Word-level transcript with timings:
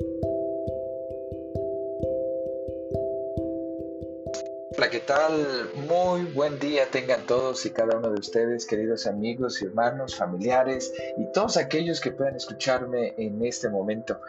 Thank 0.00 0.24
you. 0.24 0.33
Hola, 4.76 4.90
¿qué 4.90 4.98
tal? 4.98 5.70
Muy 5.88 6.24
buen 6.32 6.58
día 6.58 6.90
tengan 6.90 7.24
todos 7.26 7.64
y 7.64 7.70
cada 7.70 7.96
uno 7.96 8.10
de 8.10 8.18
ustedes, 8.18 8.66
queridos 8.66 9.06
amigos 9.06 9.62
hermanos, 9.62 10.16
familiares 10.16 10.92
y 11.16 11.30
todos 11.30 11.56
aquellos 11.56 12.00
que 12.00 12.10
puedan 12.10 12.34
escucharme 12.34 13.14
en 13.16 13.44
este 13.44 13.68
momento. 13.68 14.20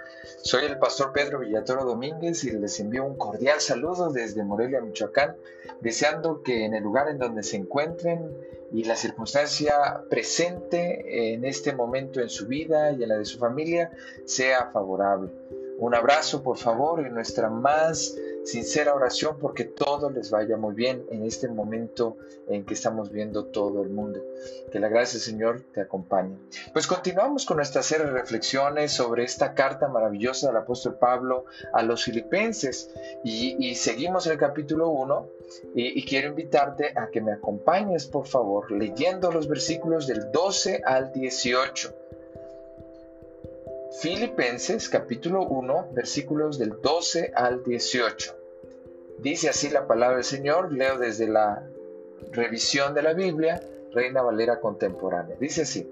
Soy 0.44 0.66
el 0.66 0.78
pastor 0.78 1.14
Pedro 1.14 1.40
Villatoro 1.40 1.84
Domínguez 1.84 2.44
y 2.44 2.52
les 2.52 2.80
envío 2.80 3.06
un 3.06 3.18
cordial 3.18 3.60
saludo 3.60 4.12
desde 4.12 4.44
Morelia, 4.44 4.82
Michoacán, 4.82 5.36
deseando 5.82 6.44
que 6.44 6.64
en 6.64 6.76
el 6.76 6.84
lugar 6.84 7.10
en 7.10 7.18
donde 7.18 7.42
se 7.42 7.58
encuentren 7.58 8.30
y 8.72 8.84
la 8.84 8.96
circunstancia 8.96 10.04
presente 10.12 11.34
en 11.34 11.44
este 11.44 11.74
momento 11.74 12.22
en 12.22 12.30
su 12.30 12.46
vida 12.46 12.92
y 12.92 13.02
en 13.02 13.10
la 13.10 13.18
de 13.18 13.26
su 13.26 13.40
familia 13.40 13.92
sea 14.26 14.70
favorable. 14.72 15.32
Un 15.78 15.94
abrazo, 15.94 16.42
por 16.42 16.58
favor, 16.58 17.06
y 17.06 17.10
nuestra 17.10 17.50
más 17.50 18.16
sincera 18.46 18.94
oración 18.94 19.38
porque 19.40 19.66
todo 19.66 20.10
les 20.10 20.30
vaya 20.30 20.56
muy 20.56 20.74
bien 20.74 21.06
en 21.10 21.24
este 21.24 21.48
momento 21.48 22.18
en 22.48 22.64
que 22.64 22.76
estamos 22.76 23.12
viendo 23.12 23.46
todo 23.46 23.82
el 23.82 23.90
mundo. 23.90 24.24
Que 24.72 24.80
la 24.80 24.88
gracia 24.88 25.20
Señor 25.20 25.62
te 25.74 25.82
acompañe. 25.82 26.38
Pues 26.72 26.88
continuamos 26.88 27.46
con 27.46 27.58
nuestra 27.58 27.82
serie 27.82 28.06
de 28.06 28.12
reflexiones 28.12 28.94
sobre 28.94 29.24
esta 29.24 29.54
carta 29.54 29.88
maravillosa 29.88 30.48
del 30.48 30.58
apóstol 30.58 30.98
Pablo 31.00 31.46
a 31.74 31.82
los 31.82 32.04
filipenses 32.04 32.92
y, 33.24 33.76
seguimos 33.76 34.28
el 34.28 34.38
capítulo 34.38 34.90
1 34.90 35.30
y, 35.76 36.00
y 36.00 36.06
quiero 36.06 36.30
invitarte 36.30 36.94
a 36.96 37.10
que 37.10 37.22
me 37.22 37.34
acompañes 37.34 38.06
por 38.06 38.28
favor 38.28 38.72
leyendo 38.72 39.32
los 39.32 39.48
versículos 39.48 40.08
del 40.08 40.32
12 40.32 40.82
al 40.86 41.12
18. 41.12 42.05
Filipenses 44.00 44.90
capítulo 44.90 45.44
1 45.48 45.92
versículos 45.94 46.60
del 46.60 46.82
12 46.82 47.32
al 47.34 47.64
18. 47.64 48.36
Dice 49.20 49.48
así 49.48 49.70
la 49.70 49.88
palabra 49.88 50.18
del 50.18 50.26
Señor, 50.26 50.74
leo 50.74 50.98
desde 50.98 51.30
la 51.30 51.66
revisión 52.34 52.94
de 52.94 53.02
la 53.02 53.14
Biblia, 53.14 53.62
Reina 53.94 54.22
Valera 54.22 54.60
Contemporánea. 54.60 55.38
Dice 55.40 55.62
así, 55.62 55.90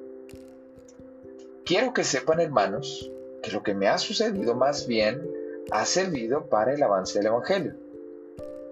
quiero 1.64 1.94
que 1.94 2.04
sepan 2.04 2.42
hermanos 2.42 3.10
que 3.42 3.52
lo 3.52 3.64
que 3.64 3.74
me 3.74 3.88
ha 3.88 3.98
sucedido 3.98 4.54
más 4.54 4.86
bien 4.86 5.26
ha 5.72 5.86
servido 5.86 6.48
para 6.48 6.74
el 6.74 6.84
avance 6.84 7.20
del 7.20 7.28
Evangelio, 7.28 7.74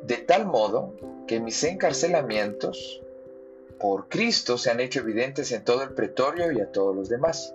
de 0.04 0.18
tal 0.18 0.46
modo 0.46 0.94
que 1.26 1.40
mis 1.40 1.64
encarcelamientos 1.64 3.02
por 3.80 4.10
Cristo 4.10 4.58
se 4.58 4.72
han 4.72 4.82
hecho 4.82 5.00
evidentes 5.00 5.54
en 5.54 5.64
todo 5.64 5.84
el 5.84 5.92
pretorio 5.92 6.52
y 6.52 6.60
a 6.60 6.70
todos 6.70 6.94
los 6.94 7.08
demás. 7.08 7.54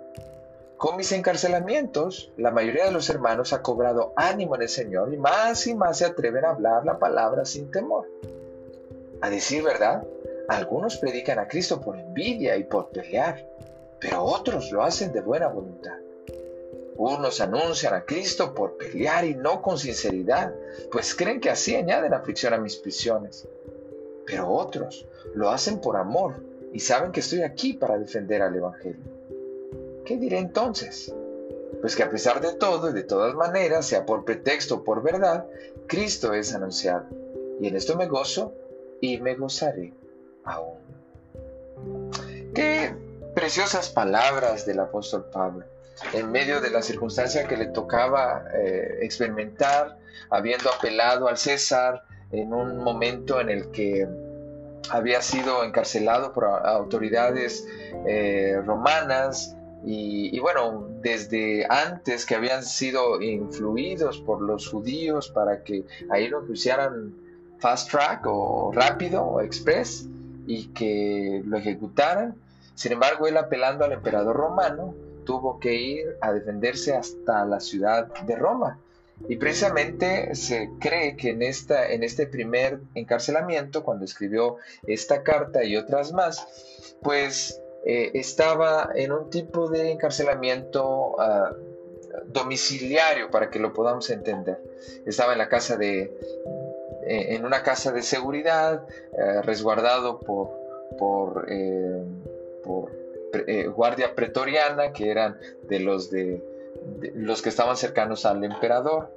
Con 0.77 0.95
mis 0.95 1.11
encarcelamientos, 1.11 2.31
la 2.37 2.51
mayoría 2.51 2.85
de 2.85 2.91
los 2.91 3.09
hermanos 3.09 3.51
ha 3.51 3.63
cobrado 3.63 4.13
ánimo 4.15 4.55
en 4.55 4.61
el 4.61 4.69
Señor 4.69 5.11
y 5.11 5.17
más 5.17 5.65
y 5.65 5.73
más 5.73 5.97
se 5.97 6.05
atreven 6.05 6.45
a 6.45 6.51
hablar 6.51 6.85
la 6.85 6.99
palabra 6.99 7.45
sin 7.45 7.71
temor. 7.71 8.07
A 9.21 9.31
decir 9.31 9.63
verdad, 9.63 10.03
algunos 10.47 10.97
predican 10.97 11.39
a 11.39 11.47
Cristo 11.47 11.81
por 11.81 11.97
envidia 11.97 12.55
y 12.57 12.63
por 12.63 12.89
pelear, 12.91 13.43
pero 13.99 14.23
otros 14.23 14.71
lo 14.71 14.83
hacen 14.83 15.11
de 15.13 15.21
buena 15.21 15.47
voluntad. 15.47 15.97
Unos 16.95 17.41
anuncian 17.41 17.95
a 17.95 18.05
Cristo 18.05 18.53
por 18.53 18.77
pelear 18.77 19.25
y 19.25 19.33
no 19.33 19.63
con 19.63 19.79
sinceridad, 19.79 20.53
pues 20.91 21.15
creen 21.15 21.41
que 21.41 21.49
así 21.49 21.75
añaden 21.75 22.13
aflicción 22.13 22.53
a 22.53 22.59
mis 22.59 22.75
prisiones. 22.75 23.47
Pero 24.27 24.47
otros 24.51 25.07
lo 25.33 25.49
hacen 25.49 25.81
por 25.81 25.97
amor 25.97 26.35
y 26.71 26.79
saben 26.79 27.11
que 27.11 27.21
estoy 27.21 27.41
aquí 27.41 27.73
para 27.73 27.97
defender 27.97 28.43
al 28.43 28.55
Evangelio. 28.55 29.16
¿Qué 30.07 30.15
diré 30.15 30.37
entonces? 30.37 31.13
Pues 31.81 31.97
que 31.97 32.03
a 32.03 32.09
pesar 32.09 32.39
de 32.39 32.53
todo 32.53 32.89
y 32.89 32.93
de 32.93 33.03
todas 33.03 33.35
maneras, 33.35 33.85
sea 33.85 34.05
por 34.05 34.23
pretexto 34.23 34.75
o 34.75 34.83
por 34.85 35.03
verdad, 35.03 35.45
Cristo 35.85 36.33
es 36.33 36.55
anunciado. 36.55 37.05
Y 37.59 37.67
en 37.67 37.75
esto 37.75 37.97
me 37.97 38.07
gozo 38.07 38.53
y 39.01 39.19
me 39.19 39.35
gozaré 39.35 39.93
aún. 40.45 40.77
Qué 42.55 42.95
preciosas 43.35 43.89
palabras 43.89 44.65
del 44.65 44.79
apóstol 44.79 45.25
Pablo. 45.29 45.65
En 46.13 46.31
medio 46.31 46.61
de 46.61 46.69
la 46.69 46.81
circunstancia 46.81 47.45
que 47.45 47.57
le 47.57 47.65
tocaba 47.65 48.45
eh, 48.55 48.99
experimentar, 49.01 49.97
habiendo 50.29 50.69
apelado 50.69 51.27
al 51.27 51.37
César 51.37 52.05
en 52.31 52.53
un 52.53 52.77
momento 52.77 53.41
en 53.41 53.49
el 53.49 53.71
que 53.71 54.07
había 54.89 55.21
sido 55.21 55.65
encarcelado 55.65 56.31
por 56.31 56.45
autoridades 56.45 57.67
eh, 58.05 58.61
romanas, 58.65 59.57
y, 59.85 60.39
bueno, 60.39 60.87
desde 61.01 61.65
antes 61.69 62.25
que 62.25 62.35
habían 62.35 62.63
sido 62.63 63.21
influidos 63.21 64.19
por 64.19 64.41
los 64.41 64.67
judíos 64.67 65.29
para 65.29 65.63
que 65.63 65.85
ahí 66.09 66.27
lo 66.27 66.45
pusieran 66.45 67.13
fast 67.59 67.89
track 67.91 68.25
o 68.25 68.71
rápido 68.73 69.23
o 69.23 69.41
express 69.41 70.07
y 70.45 70.67
que 70.69 71.41
lo 71.45 71.57
ejecutaran. 71.57 72.35
Sin 72.75 72.91
embargo, 72.91 73.27
él 73.27 73.37
apelando 73.37 73.85
al 73.85 73.93
emperador 73.93 74.35
romano, 74.35 74.93
tuvo 75.25 75.59
que 75.59 75.75
ir 75.75 76.17
a 76.21 76.31
defenderse 76.31 76.95
hasta 76.95 77.45
la 77.45 77.59
ciudad 77.59 78.07
de 78.25 78.35
Roma. 78.35 78.79
Y 79.27 79.37
precisamente 79.37 80.35
se 80.35 80.69
cree 80.79 81.15
que 81.15 81.31
en, 81.31 81.41
esta, 81.41 81.89
en 81.89 82.03
este 82.03 82.27
primer 82.27 82.79
encarcelamiento, 82.93 83.83
cuando 83.83 84.05
escribió 84.05 84.57
esta 84.85 85.23
carta 85.23 85.63
y 85.63 85.75
otras 85.75 86.13
más, 86.13 86.45
pues 87.01 87.59
eh, 87.85 88.11
estaba 88.13 88.91
en 88.95 89.11
un 89.11 89.29
tipo 89.29 89.69
de 89.69 89.91
encarcelamiento 89.91 91.19
ah, 91.19 91.55
domiciliario, 92.25 93.29
para 93.29 93.49
que 93.49 93.59
lo 93.59 93.73
podamos 93.73 94.09
entender. 94.09 94.59
Estaba 95.05 95.33
en 95.33 95.37
la 95.37 95.49
casa 95.49 95.77
de, 95.77 96.01
eh, 97.07 97.35
en 97.35 97.45
una 97.45 97.63
casa 97.63 97.91
de 97.91 98.01
seguridad, 98.01 98.85
eh, 99.17 99.41
resguardado 99.41 100.19
por, 100.19 100.49
por, 100.97 101.47
guardia 103.75 104.15
pretoriana, 104.15 104.91
que 104.91 105.11
eran 105.11 105.37
de 105.69 105.79
los, 105.79 106.09
de, 106.09 106.43
los 107.13 107.41
que 107.41 107.49
estaban 107.49 107.77
cercanos 107.77 108.25
al 108.25 108.43
emperador 108.43 109.09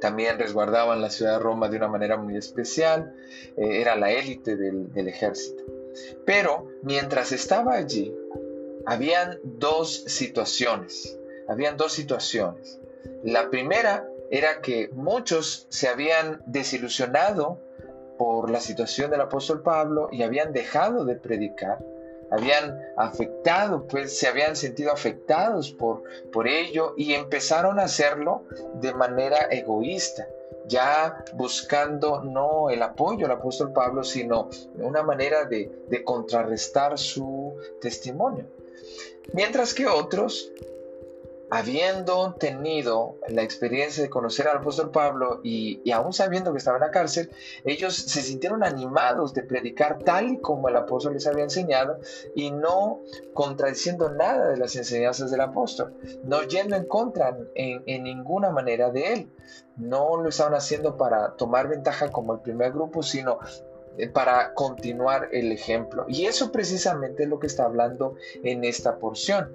también 0.00 0.38
resguardaban 0.38 1.00
la 1.00 1.08
ciudad 1.08 1.38
de 1.38 1.38
Roma 1.38 1.70
de 1.70 1.78
una 1.78 1.88
manera 1.88 2.18
muy 2.18 2.36
especial, 2.36 3.14
era 3.56 3.96
la 3.96 4.12
élite 4.12 4.54
del, 4.54 5.08
ejército. 5.08 5.62
Pero 6.24 6.68
mientras 6.82 7.32
estaba 7.32 7.74
allí, 7.74 8.14
habían 8.86 9.38
dos 9.42 10.04
situaciones. 10.06 11.18
Habían 11.48 11.76
dos 11.76 11.92
situaciones. 11.92 12.80
La 13.22 13.50
primera 13.50 14.08
era 14.30 14.60
que 14.60 14.88
muchos 14.92 15.66
se 15.68 15.88
habían 15.88 16.42
desilusionado 16.46 17.60
por 18.18 18.50
la 18.50 18.60
situación 18.60 19.10
del 19.10 19.20
apóstol 19.20 19.62
Pablo 19.62 20.08
y 20.10 20.22
habían 20.22 20.52
dejado 20.52 21.04
de 21.04 21.16
predicar, 21.16 21.84
habían 22.30 22.80
afectado, 22.96 23.86
pues 23.86 24.18
se 24.18 24.26
habían 24.26 24.56
sentido 24.56 24.92
afectados 24.92 25.72
por, 25.72 26.02
por 26.32 26.48
ello 26.48 26.94
y 26.96 27.14
empezaron 27.14 27.78
a 27.78 27.84
hacerlo 27.84 28.44
de 28.80 28.94
manera 28.94 29.48
egoísta 29.50 30.26
ya 30.66 31.24
buscando 31.34 32.22
no 32.22 32.70
el 32.70 32.82
apoyo 32.82 33.26
del 33.26 33.36
apóstol 33.36 33.72
Pablo, 33.72 34.02
sino 34.04 34.48
una 34.76 35.02
manera 35.02 35.44
de, 35.44 36.02
contrarrestar 36.04 36.98
su 36.98 37.54
testimonio. 37.80 38.46
Mientras 39.32 39.72
que 39.72 39.86
otros 39.86 40.50
habiendo 41.54 42.34
tenido 42.34 43.16
la 43.28 43.42
experiencia 43.42 44.02
de 44.02 44.10
conocer 44.10 44.48
al 44.48 44.56
apóstol 44.56 44.90
Pablo 44.90 45.40
y, 45.44 45.88
aún 45.92 46.12
sabiendo 46.12 46.50
que 46.50 46.58
estaba 46.58 46.78
en 46.78 46.82
la 46.82 46.90
cárcel, 46.90 47.30
ellos 47.64 47.94
se 47.94 48.22
sintieron 48.22 48.64
animados 48.64 49.34
de 49.34 49.44
predicar 49.44 50.00
tal 50.00 50.32
y 50.32 50.38
como 50.38 50.68
el 50.68 50.74
apóstol 50.74 51.14
les 51.14 51.28
había 51.28 51.44
enseñado 51.44 52.00
y 52.34 52.50
no 52.50 53.02
contradiciendo 53.34 54.10
nada 54.10 54.48
de 54.48 54.56
las 54.56 54.74
enseñanzas 54.74 55.30
del 55.30 55.42
apóstol, 55.42 55.94
no 56.24 56.42
yendo 56.42 56.74
en 56.74 56.86
contra 56.86 57.38
en 57.54 58.02
ninguna 58.02 58.50
manera 58.50 58.90
de 58.90 59.12
él. 59.12 59.30
No 59.76 60.16
lo 60.16 60.30
estaban 60.30 60.54
haciendo 60.54 60.96
para 60.96 61.36
tomar 61.36 61.68
ventaja 61.68 62.10
como 62.10 62.34
el 62.34 62.40
primer 62.40 62.72
grupo, 62.72 63.04
sino 63.04 63.38
eh, 63.96 64.08
para 64.08 64.54
continuar 64.54 65.28
el 65.30 65.52
ejemplo. 65.52 66.04
Y 66.08 66.26
eso 66.26 66.50
precisamente 66.50 67.22
es 67.22 67.28
lo 67.28 67.38
que 67.38 67.46
está 67.46 67.64
hablando 67.64 68.16
en 68.42 68.64
esta 68.64 68.98
porción 68.98 69.52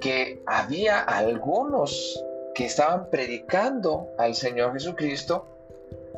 que 0.00 0.42
había 0.46 1.00
algunos 1.00 2.22
que 2.54 2.66
estaban 2.66 3.10
predicando 3.10 4.08
al 4.18 4.34
Señor 4.34 4.72
Jesucristo 4.72 5.46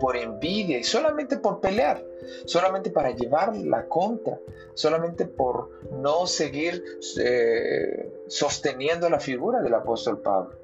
por 0.01 0.17
envidia 0.17 0.79
y 0.79 0.85
solamente 0.85 1.37
por 1.37 1.61
pelear, 1.61 2.05
solamente 2.45 2.91
para 2.91 3.11
llevar 3.11 3.57
la 3.57 3.87
contra, 3.87 4.39
solamente 4.75 5.27
por 5.27 5.71
no 5.93 6.27
seguir 6.27 6.83
eh, 7.21 8.13
sosteniendo 8.27 9.09
la 9.09 9.21
figura 9.21 9.61
del 9.61 9.75
apóstol 9.75 10.21
Pablo. 10.21 10.57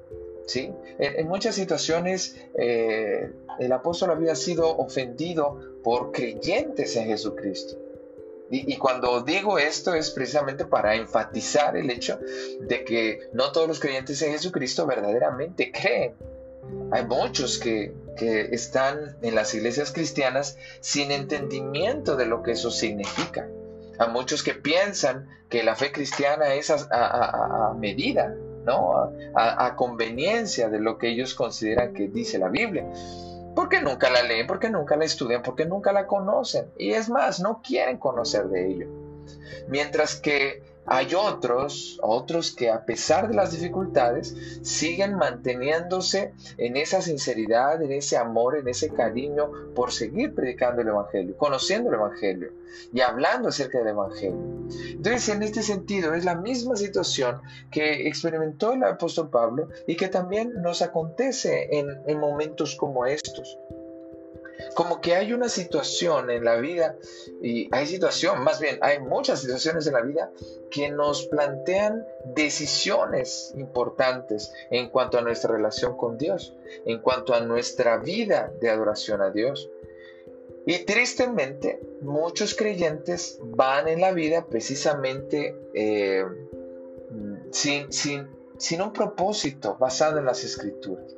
¿sí? 0.45 0.73
En, 0.97 1.27
muchas 1.27 1.55
situaciones 1.55 2.35
eh, 2.55 3.31
el 3.59 3.71
apóstol 3.71 4.11
había 4.11 4.35
sido 4.35 4.77
ofendido 4.77 5.59
por 5.83 6.11
creyentes 6.11 6.95
en 6.95 7.05
Jesucristo. 7.05 7.77
Y, 8.51 8.77
cuando 8.77 9.21
digo 9.21 9.59
esto 9.59 9.93
es 9.93 10.09
precisamente 10.09 10.65
para 10.65 10.95
enfatizar 10.95 11.77
el 11.77 11.91
hecho 11.91 12.19
de 12.61 12.83
que 12.83 13.29
no 13.31 13.51
todos 13.51 13.67
los 13.67 13.79
creyentes 13.79 14.19
en 14.23 14.31
Jesucristo 14.31 14.87
verdaderamente 14.87 15.71
creen 15.71 16.15
Hay 16.91 17.05
muchos 17.05 17.59
que, 17.59 17.93
que 18.17 18.49
están 18.51 19.17
en 19.21 19.35
las 19.35 19.53
iglesias 19.53 19.91
cristianas 19.91 20.57
sin 20.79 21.11
entendimiento 21.11 22.15
de 22.15 22.25
lo 22.25 22.41
que 22.41 22.53
eso 22.53 22.71
significa. 22.71 23.47
Hay 23.99 24.09
muchos 24.09 24.41
que 24.43 24.53
piensan 24.53 25.27
que 25.49 25.63
la 25.63 25.75
fe 25.75 25.91
cristiana 25.91 26.53
es 26.53 26.69
a, 26.69 27.75
medida, 27.77 28.35
¿no? 28.65 29.11
A, 29.35 29.75
conveniencia 29.75 30.69
de 30.69 30.79
lo 30.79 30.97
que 30.97 31.09
ellos 31.09 31.33
consideran 31.33 31.93
que 31.93 32.07
dice 32.07 32.37
la 32.37 32.49
Biblia. 32.49 32.85
Porque 33.59 33.81
nunca 33.81 34.09
la 34.09 34.23
leen, 34.23 34.47
porque 34.47 34.69
nunca 34.69 34.95
la 34.95 35.03
estudian, 35.03 35.43
porque 35.43 35.65
nunca 35.65 35.91
la 35.91 36.07
conocen. 36.07 36.71
Y 36.77 36.91
es 36.91 37.09
más, 37.09 37.41
no 37.41 37.61
quieren 37.61 37.97
conocer 37.97 38.45
de 38.45 38.71
ello. 38.71 38.87
Mientras 39.67 40.15
que 40.15 40.63
hay 40.91 41.13
otros, 41.13 41.99
otros 42.01 42.51
que 42.51 42.71
a 42.71 42.83
pesar 42.83 43.27
de 43.27 43.35
las 43.35 43.51
dificultades 43.51 44.35
siguen 44.63 45.15
manteniéndose 45.17 46.33
en 46.57 46.77
esa 46.77 46.99
sinceridad, 47.01 47.79
en 47.83 47.91
ese 47.91 48.17
amor, 48.17 48.57
en 48.57 48.67
ese 48.67 48.89
cariño 48.89 49.51
por 49.75 49.91
seguir 49.91 50.33
predicando 50.33 50.81
el 50.81 50.87
Evangelio, 50.87 51.37
conociendo 51.37 51.89
el 51.89 51.95
Evangelio 51.95 52.53
y 52.91 53.01
hablando 53.01 53.49
acerca 53.49 53.77
del 53.77 53.89
Evangelio. 53.89 54.39
Entonces, 54.89 55.29
en 55.29 55.43
este 55.43 55.61
sentido, 55.61 56.15
es 56.15 56.25
la 56.25 56.35
misma 56.35 56.75
situación 56.75 57.39
que 57.69 58.07
experimentó 58.07 58.73
el 58.73 58.83
apóstol 58.83 59.29
Pablo 59.29 59.67
y 59.85 59.95
que 59.95 60.07
también 60.07 60.53
nos 60.61 60.81
acontece 60.81 61.67
en, 61.77 61.87
en 62.07 62.19
momentos 62.19 62.75
como 62.75 63.05
estos 63.05 63.59
como 64.75 65.01
que 65.01 65.15
hay 65.15 65.33
una 65.33 65.49
situación 65.49 66.29
en 66.29 66.43
la 66.43 66.55
vida, 66.57 66.97
y 67.41 67.69
hay 67.71 67.87
situación, 67.87 68.43
más 68.43 68.59
bien, 68.59 68.77
hay 68.81 68.99
muchas 68.99 69.41
situaciones 69.41 69.87
en 69.87 69.93
la 69.93 70.01
vida 70.01 70.31
que 70.69 70.89
nos 70.89 71.27
plantean 71.27 72.05
decisiones 72.25 73.53
importantes 73.55 74.51
en 74.69 74.89
cuanto 74.89 75.17
a 75.17 75.21
nuestra 75.21 75.53
relación 75.53 75.97
con 75.97 76.17
Dios, 76.17 76.55
en 76.85 76.99
cuanto 76.99 77.33
a 77.33 77.41
nuestra 77.41 77.97
vida 77.97 78.51
de 78.59 78.69
adoración 78.69 79.21
a 79.21 79.31
Dios. 79.31 79.69
Y 80.65 80.85
tristemente, 80.85 81.79
muchos 82.01 82.53
creyentes 82.53 83.39
van 83.41 83.87
en 83.87 84.01
la 84.01 84.11
vida 84.11 84.45
precisamente 84.45 85.55
eh, 85.73 86.25
sin, 87.51 87.91
sin, 87.91 88.27
sin 88.57 88.81
un 88.81 88.93
propósito 88.93 89.77
basado 89.79 90.19
en 90.19 90.25
las 90.25 90.43
escrituras. 90.43 91.15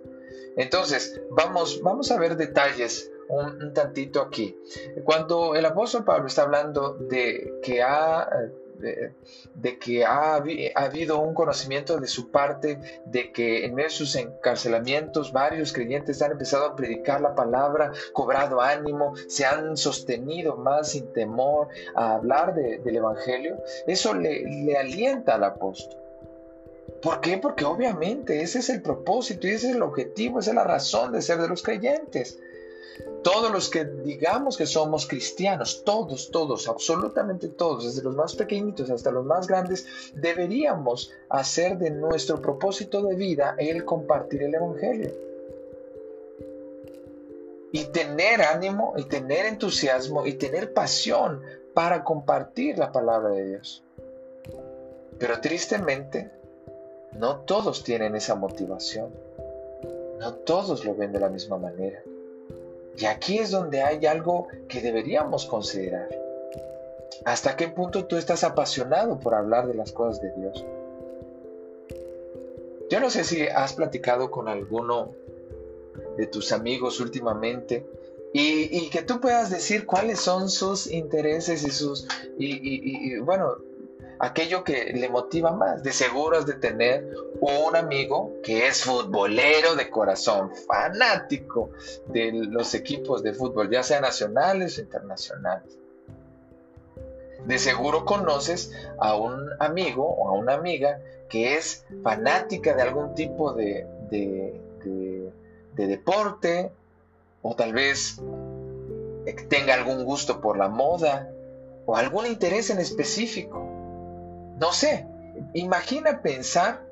Entonces, 0.57 1.21
vamos, 1.31 1.81
vamos 1.81 2.12
a 2.12 2.19
ver 2.19 2.36
detalles 2.36 3.12
un, 3.31 3.74
tantito 3.74 4.22
aquí. 4.22 4.57
Cuando 5.04 5.56
el 5.56 5.66
apóstol 5.66 6.04
Pablo 6.04 6.28
está 6.28 6.44
hablando 6.44 6.94
de 6.94 7.60
que 7.63 7.81
ha 7.81 8.30
de, 9.56 9.80
que 9.80 10.04
ha, 10.04 10.42
habido 10.75 11.19
un 11.19 11.33
conocimiento 11.33 12.00
de 12.00 12.07
su 12.07 12.31
parte 12.31 12.80
de 13.06 13.31
que 13.31 13.66
en 13.66 13.75
medio 13.75 13.89
de 13.89 13.95
sus 13.95 14.16
encarcelamientos 14.16 15.31
varios 15.31 15.72
creyentes 15.72 16.22
han 16.22 16.31
empezado 16.31 16.66
a 16.66 16.75
predicar 16.75 17.22
la 17.22 17.36
palabra, 17.36 17.92
cobrado 18.13 18.62
ánimo, 18.62 19.13
se 19.28 19.45
han 19.45 19.77
sostenido 19.77 20.57
más 20.57 20.92
sin 20.92 21.12
temor 21.13 21.68
a 21.95 22.16
hablar 22.16 22.56
del 22.56 22.95
Evangelio, 22.95 23.62
eso 23.88 24.13
le, 24.13 24.44
le 24.66 24.77
alienta 24.77 25.36
al 25.36 25.44
apóstol. 25.44 26.00
¿Por 27.01 27.22
qué? 27.22 27.38
Porque 27.38 27.66
obviamente 27.66 28.42
ese 28.42 28.60
es 28.60 28.69
el 28.69 28.81
propósito 28.81 29.48
y 29.48 29.51
ese 29.51 29.69
es 29.69 29.75
el 29.75 29.81
objetivo, 29.81 30.39
esa 30.39 30.51
es 30.51 30.56
la 30.56 30.63
razón 30.63 31.12
de 31.12 31.22
ser 31.22 31.39
de 31.39 31.48
los 31.48 31.63
creyentes. 31.63 32.39
Todos 33.24 33.52
los 33.52 33.70
que 33.70 33.86
digamos 33.86 34.58
que 34.58 34.66
somos 34.66 35.08
cristianos, 35.08 35.84
todos, 35.84 36.32
todos, 36.32 36.68
absolutamente 36.68 37.50
todos, 37.50 37.86
desde 37.86 38.04
los 38.04 38.16
más 38.16 38.36
pequeñitos 38.36 38.90
hasta 38.90 39.12
los 39.12 39.26
más 39.26 39.48
grandes, 39.48 39.86
deberíamos 40.16 41.12
hacer 41.30 41.78
de 41.78 41.92
nuestro 41.92 42.42
propósito 42.42 43.04
de 43.04 43.16
vida 43.16 43.56
el 43.60 43.86
compartir 43.86 44.44
el 44.44 44.56
Evangelio. 44.56 45.12
Y 47.72 47.86
tener 47.86 48.42
ánimo, 48.42 48.94
y 48.98 49.06
tener 49.06 49.46
entusiasmo, 49.46 50.26
y 50.26 50.34
tener 50.34 50.74
pasión 50.74 51.42
para 51.74 52.04
compartir 52.04 52.78
la 52.78 52.92
palabra 52.92 53.30
de 53.30 53.48
Dios. 53.48 53.84
Pero 55.20 55.40
tristemente, 55.40 56.32
no 57.14 57.38
todos 57.42 57.84
tienen 57.84 58.16
esa 58.16 58.36
motivación. 58.36 59.12
No 60.20 60.34
todos 60.34 60.84
lo 60.86 60.96
ven 60.96 61.12
de 61.12 61.20
la 61.20 61.30
misma 61.30 61.58
manera. 61.58 62.02
Y 62.98 63.06
aquí 63.06 63.40
es 63.40 63.52
donde 63.52 63.82
hay 63.82 64.06
algo 64.06 64.48
que 64.68 64.82
deberíamos 64.82 65.46
considerar. 65.46 66.10
¿Hasta 67.26 67.56
qué 67.56 67.68
punto 67.68 68.06
tú 68.06 68.18
estás 68.18 68.44
apasionado 68.44 69.20
por 69.20 69.34
hablar 69.34 69.68
de 69.68 69.76
las 69.76 69.92
cosas 69.92 70.22
de 70.22 70.32
Dios? 70.34 70.66
Yo 72.90 73.00
no 73.00 73.10
sé 73.10 73.24
si 73.24 73.48
has 73.48 73.74
platicado 73.74 74.32
con 74.32 74.48
alguno 74.48 75.12
de 76.18 76.28
tus 76.28 76.52
amigos 76.52 77.00
últimamente 77.00 77.86
y, 78.34 78.90
que 78.90 79.02
tú 79.02 79.20
puedas 79.20 79.50
decir 79.50 79.86
cuáles 79.86 80.20
son 80.20 80.50
sus 80.50 80.88
intereses 80.88 81.64
y 81.64 81.72
sus... 81.72 82.08
y 82.38 83.18
bueno, 83.20 83.58
aquello 84.22 84.64
que 84.64 84.94
le 84.94 85.10
motiva 85.10 85.52
más. 85.52 85.84
De 85.84 85.92
seguro 85.92 86.38
has 86.38 86.46
de 86.46 86.54
tener 86.54 87.08
un 87.40 87.76
amigo 87.76 88.34
que 88.44 88.68
es 88.68 88.84
futbolero 88.84 89.76
de 89.76 89.90
corazón, 89.90 90.52
fanático 90.68 91.72
de 92.08 92.32
los 92.32 92.76
equipos 92.76 93.24
de 93.24 93.34
fútbol, 93.34 93.70
ya 93.70 93.82
sean 93.82 94.04
nacionales 94.04 94.78
o 94.78 94.82
internacionales. 94.82 95.78
De 97.46 97.58
seguro 97.58 98.06
conoces 98.06 98.72
a 99.00 99.16
un 99.16 99.50
amigo 99.60 100.06
o 100.06 100.30
a 100.30 100.34
una 100.34 100.54
amiga 100.54 101.02
que 101.28 101.58
es 101.58 101.86
fanática 102.04 102.76
de 102.76 102.84
algún 102.84 103.16
tipo 103.16 103.54
de, 103.54 103.88
de 104.12 105.88
deporte 105.88 106.72
o 107.42 107.56
tal 107.56 107.74
vez 107.74 108.22
tenga 109.50 109.74
algún 109.74 110.06
gusto 110.06 110.42
por 110.42 110.58
la 110.58 110.70
moda 110.70 111.32
o 111.88 111.96
algún 111.96 112.28
interés 112.28 112.70
en 112.70 112.78
específico. 112.78 113.71
No 114.62 114.72
sé, 114.72 115.08
imagina 115.56 116.22
pensar 116.22 116.84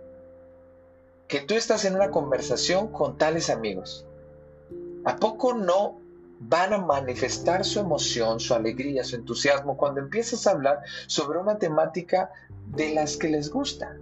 que 1.27 1.41
tú 1.41 1.53
estás 1.53 1.85
en 1.85 1.93
una 1.93 2.09
conversación 2.09 2.91
con 2.91 3.19
tales 3.19 3.51
amigos. 3.51 4.07
¿A 5.05 5.17
poco 5.17 5.53
no 5.53 5.99
van 6.39 6.73
a 6.73 6.79
manifestar 6.79 7.63
su 7.63 7.79
emoción, 7.79 8.39
su 8.39 8.55
alegría, 8.55 9.03
su 9.03 9.17
entusiasmo 9.17 9.77
cuando 9.77 10.01
empiezas 10.01 10.47
a 10.47 10.51
hablar 10.51 10.79
sobre 11.05 11.37
una 11.37 11.59
temática 11.59 12.31
de 12.75 12.91
las 12.95 13.17
que 13.17 13.29
les 13.29 13.51
gusta? 13.51 13.95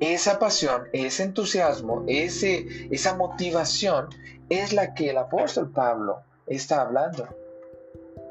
Esa 0.00 0.40
pasión, 0.40 0.88
ese 0.92 1.22
entusiasmo, 1.22 2.02
ese, 2.08 2.88
esa 2.90 3.14
motivación 3.14 4.08
es 4.48 4.72
la 4.72 4.94
que 4.94 5.10
el 5.10 5.18
apóstol 5.18 5.70
Pablo 5.70 6.22
está 6.48 6.80
hablando. 6.80 7.28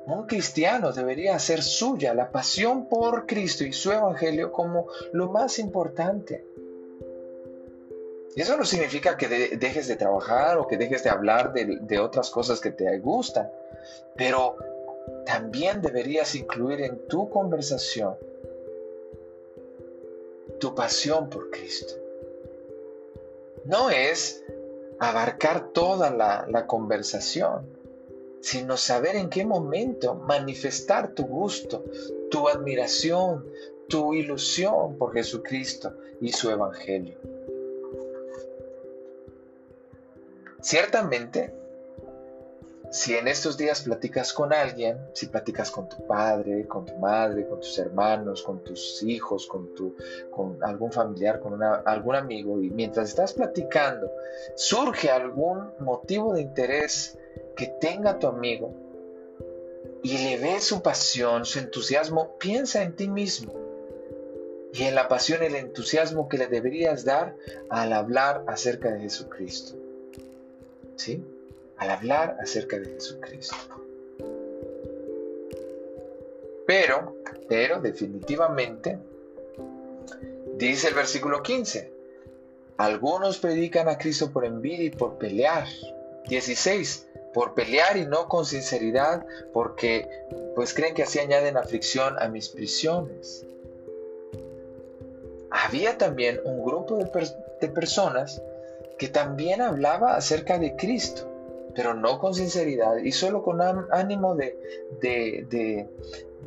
Un 0.07 0.27
cristiano 0.27 0.91
debería 0.91 1.35
hacer 1.35 1.63
suya 1.63 2.13
la 2.13 2.29
pasión 2.29 2.87
por 2.87 3.25
Cristo 3.25 3.63
y 3.63 3.73
su 3.73 3.91
Evangelio 3.91 4.51
como 4.51 4.87
lo 5.13 5.31
más 5.31 5.57
importante. 5.57 6.45
Y 8.35 8.41
eso 8.41 8.55
no 8.55 8.65
significa 8.65 9.17
que 9.17 9.27
dejes 9.27 9.87
de 9.87 9.95
trabajar 9.95 10.57
o 10.57 10.67
que 10.67 10.77
dejes 10.77 11.03
de 11.03 11.09
hablar 11.09 11.53
de, 11.53 11.99
otras 11.99 12.29
cosas 12.29 12.59
que 12.59 12.69
te 12.69 12.99
gustan, 12.99 13.49
pero 14.15 14.57
también 15.25 15.81
deberías 15.81 16.35
incluir 16.35 16.81
en 16.81 17.07
tu 17.07 17.29
conversación 17.29 18.15
tu 20.59 20.75
pasión 20.75 21.29
por 21.29 21.49
Cristo. 21.49 21.95
No 23.63 23.89
es 23.89 24.43
abarcar 24.99 25.69
toda 25.69 26.11
la 26.11 26.67
conversación, 26.67 27.74
sino 28.41 28.77
saber 28.77 29.15
en 29.15 29.29
qué 29.29 29.45
momento 29.45 30.15
manifestar 30.15 31.13
tu 31.13 31.23
gusto, 31.25 31.83
tu 32.29 32.47
admiración, 32.47 33.45
tu 33.87 34.13
ilusión 34.13 34.97
por 34.97 35.13
Jesucristo 35.13 35.93
y 36.21 36.31
su 36.31 36.49
Evangelio. 36.49 37.17
Ciertamente, 40.61 41.53
si 42.91 43.13
en 43.13 43.27
estos 43.27 43.57
días 43.57 43.81
platicas 43.81 44.33
con 44.33 44.53
alguien, 44.53 44.97
si 45.13 45.27
platicas 45.27 45.69
con 45.69 45.89
tu 45.89 46.07
padre, 46.07 46.65
con 46.67 46.85
tu 46.85 46.95
madre, 46.95 47.47
con 47.47 47.59
tus 47.59 47.77
hermanos, 47.77 48.41
con 48.41 48.63
tus 48.63 49.03
hijos, 49.03 49.47
con, 49.47 49.75
tu, 49.75 49.95
con 50.31 50.63
algún 50.63 50.91
familiar, 50.91 51.39
con 51.39 51.61
algún 51.61 52.15
amigo, 52.15 52.61
y 52.61 52.69
mientras 52.69 53.09
estás 53.09 53.33
platicando 53.33 54.09
surge 54.55 55.09
algún 55.09 55.71
motivo 55.79 56.33
de 56.33 56.41
interés 56.41 57.17
que 57.55 57.67
tenga 57.79 58.19
tu 58.19 58.27
amigo 58.27 58.73
y 60.03 60.17
le 60.17 60.37
ve 60.37 60.59
su 60.59 60.81
pasión, 60.81 61.45
su 61.45 61.59
entusiasmo, 61.59 62.37
piensa 62.37 62.83
en 62.83 62.95
ti 62.95 63.07
mismo 63.07 63.53
y 64.73 64.83
en 64.83 64.95
la 64.95 65.07
pasión 65.07 65.41
y 65.41 65.45
el 65.47 65.55
entusiasmo 65.55 66.27
que 66.27 66.37
le 66.37 66.47
deberías 66.47 67.05
dar 67.05 67.35
al 67.69 67.93
hablar 67.93 68.43
acerca 68.47 68.91
de 68.91 68.99
Jesucristo. 68.99 69.77
¿Sí? 70.95 71.23
Al 71.77 71.89
hablar 71.89 72.37
acerca 72.41 72.77
de 72.77 72.85
Jesucristo. 72.93 73.55
Pero, 76.67 77.15
pero 77.47 77.79
definitivamente, 77.79 78.99
dice 80.57 80.89
el 80.89 80.93
versículo 80.93 81.41
15, 81.41 81.95
Algunos 82.77 83.37
predican 83.37 83.87
a 83.87 83.97
Cristo 83.97 84.31
por 84.31 84.43
envidia 84.43 84.85
y 84.85 84.89
por 84.89 85.17
pelear. 85.17 85.67
16. 86.27 87.07
Por 87.35 87.53
pelear 87.53 87.97
y 87.97 88.05
no 88.05 88.29
con 88.29 88.45
sinceridad, 88.45 89.25
porque 89.51 90.07
pues 90.55 90.73
creen 90.73 90.95
que 90.95 91.03
así 91.03 91.19
añaden 91.19 91.57
aflicción 91.57 92.17
a 92.17 92.29
mis 92.29 92.47
prisiones. 92.47 93.45
Había 95.51 95.97
también 95.97 96.39
un 96.45 96.63
grupo 96.63 96.95
de, 96.97 97.67
personas 97.67 98.41
que 98.97 99.09
también 99.09 99.61
hablaba 99.61 100.15
acerca 100.15 100.57
de 100.57 100.77
Cristo, 100.77 101.29
pero 101.75 101.93
no 101.93 102.19
con 102.19 102.33
sinceridad 102.33 102.95
y 102.97 103.11
solo 103.11 103.43
con 103.43 103.61
ánimo 103.61 104.35
de, 104.35 104.57
de, 105.01 105.89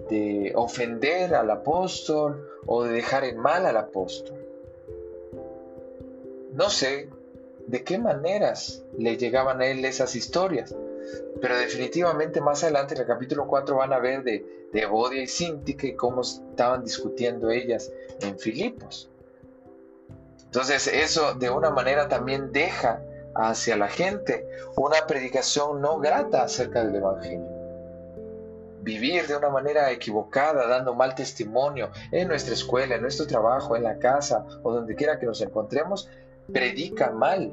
de 0.09 0.52
ofender 0.54 1.35
al 1.35 1.50
apóstol 1.50 2.49
o 2.64 2.85
de 2.85 2.92
dejar 2.92 3.25
en 3.25 3.37
mal 3.37 3.66
al 3.66 3.76
apóstol. 3.76 4.38
No 6.54 6.71
sé 6.71 7.11
de 7.68 7.84
qué 7.84 7.98
maneras 7.98 8.82
le 8.96 9.16
llegaban 9.16 9.60
a 9.60 9.66
él 9.66 9.84
esas 9.84 10.16
historias, 10.16 10.75
pero 11.40 11.56
definitivamente 11.56 12.40
más 12.40 12.64
adelante 12.64 12.94
en 12.94 13.02
el 13.02 13.06
capítulo 13.06 13.46
4 13.46 13.76
van 13.76 13.92
a 13.92 13.98
ver 13.98 14.25
de, 14.25 14.68
de 14.72 14.87
Bodia 14.87 15.22
y 15.22 15.28
Sintique 15.28 15.88
y 15.88 15.94
cómo 15.94 16.22
estaban 16.22 16.82
discutiendo 16.82 17.50
ellas 17.50 17.92
en 18.20 18.38
Filipos. 18.38 19.10
Entonces 20.44 20.87
eso 20.87 21.34
de 21.34 21.50
una 21.50 21.70
manera 21.70 22.08
también 22.08 22.52
deja 22.52 23.02
hacia 23.34 23.76
la 23.76 23.88
gente 23.88 24.48
una 24.76 25.06
predicación 25.06 25.80
no 25.82 25.98
grata 25.98 26.42
acerca 26.42 26.84
del 26.84 26.96
Evangelio 26.96 27.58
vivir 28.80 29.26
de 29.26 29.37
una 29.37 29.50
manera 29.50 29.90
equivocada, 29.90 30.66
dando 30.66 30.94
mal 30.94 31.14
testimonio 31.14 31.90
en 32.10 32.28
nuestra 32.28 32.54
escuela, 32.54 32.94
en 32.94 33.02
nuestro 33.02 33.26
trabajo, 33.26 33.76
en 33.76 33.82
la 33.82 33.98
casa 33.98 34.46
o 34.62 34.72
donde 34.72 34.94
quiera 34.94 35.18
que 35.18 35.26
nos 35.26 35.42
encontremos, 35.42 36.08
predica 36.52 37.10
mal 37.10 37.52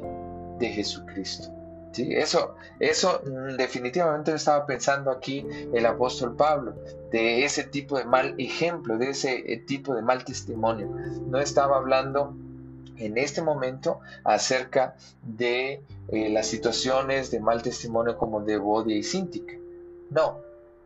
de 0.60 0.70
Jesucristo. 0.70 1.52
¿Sí? 1.92 2.14
Eso, 2.14 2.56
eso 2.80 3.22
definitivamente 3.58 4.34
estaba 4.34 4.66
pensando 4.66 5.12
aquí 5.12 5.48
el 5.74 5.86
apóstol 5.86 6.36
Pablo, 6.36 6.76
de 7.10 7.46
ese 7.46 7.64
tipo 7.64 7.98
de 7.98 8.04
mal 8.04 8.36
ejemplo, 8.38 8.98
de 8.98 9.12
ese 9.12 9.54
eh, 9.54 9.64
tipo 9.66 9.96
de 9.96 10.02
mal 10.02 10.26
testimonio. 10.26 10.90
No 11.28 11.40
estaba 11.40 11.78
hablando 11.78 12.36
en 12.98 13.18
este 13.18 13.42
momento 13.42 14.00
acerca 14.26 14.96
de 15.24 15.82
eh, 16.10 16.30
las 16.30 16.48
situaciones 16.48 17.32
de 17.32 17.40
mal 17.40 17.62
testimonio 17.62 18.18
como 18.18 18.42
de 18.42 18.58
Bodia 18.58 18.98
y 18.98 19.04
Síntica. 19.04 19.54
No, 20.10 20.40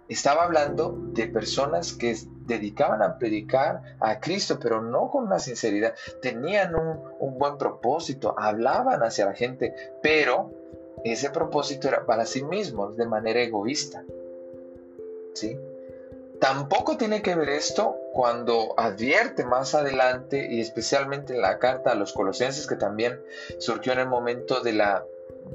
estaba 0.10 0.44
hablando 0.44 0.98
de 1.14 1.28
personas 1.28 1.94
que 1.94 2.18
dedicaban 2.48 3.04
a 3.04 3.18
predicar 3.20 3.82
a 4.00 4.20
Cristo, 4.20 4.58
pero 4.60 4.82
no 4.82 5.10
con 5.12 5.26
una 5.26 5.40
sinceridad. 5.40 5.94
Tenían 6.22 6.74
un, 6.76 7.38
buen 7.38 7.58
propósito, 7.58 8.36
hablaban 8.38 9.04
hacia 9.04 9.28
la 9.28 9.34
gente, 9.34 9.74
pero 10.02 10.52
ese 11.04 11.30
propósito 11.30 11.88
era 11.88 12.06
para 12.06 12.26
sí 12.26 12.44
mismos, 12.44 12.98
de 12.98 13.06
manera 13.06 13.40
egoísta. 13.40 14.04
¿Sí? 15.36 15.58
Tampoco 16.42 16.98
tiene 16.98 17.22
que 17.22 17.36
ver 17.36 17.50
esto 17.50 17.98
cuando 18.14 18.74
advierte 18.78 19.46
más 19.46 19.76
adelante, 19.76 20.48
y 20.50 20.60
especialmente 20.60 21.36
en 21.36 21.42
la 21.42 21.60
carta 21.60 21.92
a 21.92 21.96
los 21.96 22.14
colosenses, 22.14 22.66
que 22.66 22.76
también 22.76 23.22
surgió 23.60 23.94
en 23.94 24.00
el 24.00 24.08
momento 24.08 24.62
de 24.62 24.74
la, 24.74 25.06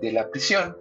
de 0.01 0.13
la 0.13 0.29
prisión, 0.29 0.77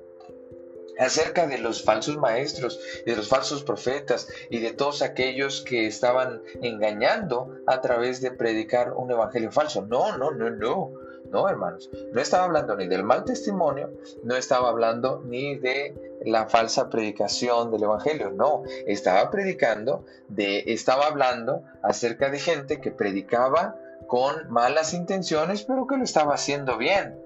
acerca 1.00 1.48
de 1.48 1.58
los 1.58 1.84
falsos 1.84 2.18
maestros, 2.18 2.80
de 3.06 3.16
los 3.16 3.28
falsos 3.28 3.64
profetas 3.64 4.28
y 4.50 4.60
de 4.60 4.74
todos 4.74 5.02
aquellos 5.02 5.62
que 5.62 5.88
estaban 5.88 6.42
engañando 6.62 7.56
a 7.68 7.82
través 7.82 8.22
de 8.22 8.32
predicar 8.32 8.94
un 8.94 9.12
evangelio 9.12 9.52
falso. 9.52 9.86
No, 9.86 10.18
no, 10.18 10.32
no, 10.32 10.50
no, 10.50 10.92
no, 11.32 11.50
hermanos. 11.50 11.90
No 12.12 12.22
estaba 12.22 12.46
hablando 12.46 12.76
ni 12.76 12.88
del 12.88 13.04
mal 13.04 13.24
testimonio, 13.24 13.92
no 14.24 14.36
estaba 14.36 14.70
hablando 14.70 15.22
ni 15.26 15.56
de 15.56 16.20
la 16.26 16.48
falsa 16.48 16.90
predicación 16.90 17.72
del 17.72 17.84
evangelio, 17.84 18.32
no, 18.32 18.64
estaba 18.86 19.30
predicando 19.30 20.06
de 20.30 20.64
estaba 20.68 21.08
hablando 21.08 21.64
acerca 21.82 22.30
de 22.30 22.40
gente 22.40 22.80
que 22.80 22.92
predicaba 22.92 23.76
con 24.08 24.50
malas 24.50 24.94
intenciones, 24.94 25.64
pero 25.64 25.88
que 25.88 25.98
lo 25.98 26.04
estaba 26.04 26.36
haciendo 26.36 26.78
bien. 26.78 27.20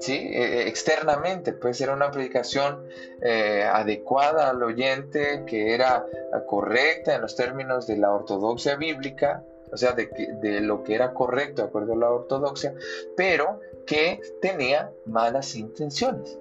¿Sí? 0.00 0.14
E, 0.32 0.62
e, 0.62 0.68
externamente, 0.68 1.52
pues 1.52 1.80
era 1.80 1.92
una 1.92 2.10
predicación 2.10 2.86
eh, 3.20 3.62
adecuada 3.62 4.50
al 4.50 4.62
oyente, 4.62 5.44
que 5.46 5.74
era 5.74 6.06
correcta 6.46 7.14
en 7.14 7.22
los 7.22 7.36
términos 7.36 7.86
de 7.86 7.96
la 7.96 8.12
ortodoxia 8.12 8.76
bíblica, 8.76 9.44
o 9.70 9.76
sea, 9.76 9.92
de, 9.92 10.08
de 10.40 10.60
lo 10.60 10.82
que 10.84 10.94
era 10.94 11.12
correcto 11.12 11.62
de 11.62 11.68
acuerdo 11.68 11.94
a 11.94 11.96
la 11.96 12.10
ortodoxia, 12.10 12.74
pero 13.16 13.60
que 13.86 14.20
tenía 14.40 14.90
malas 15.06 15.56
intenciones. 15.56 16.38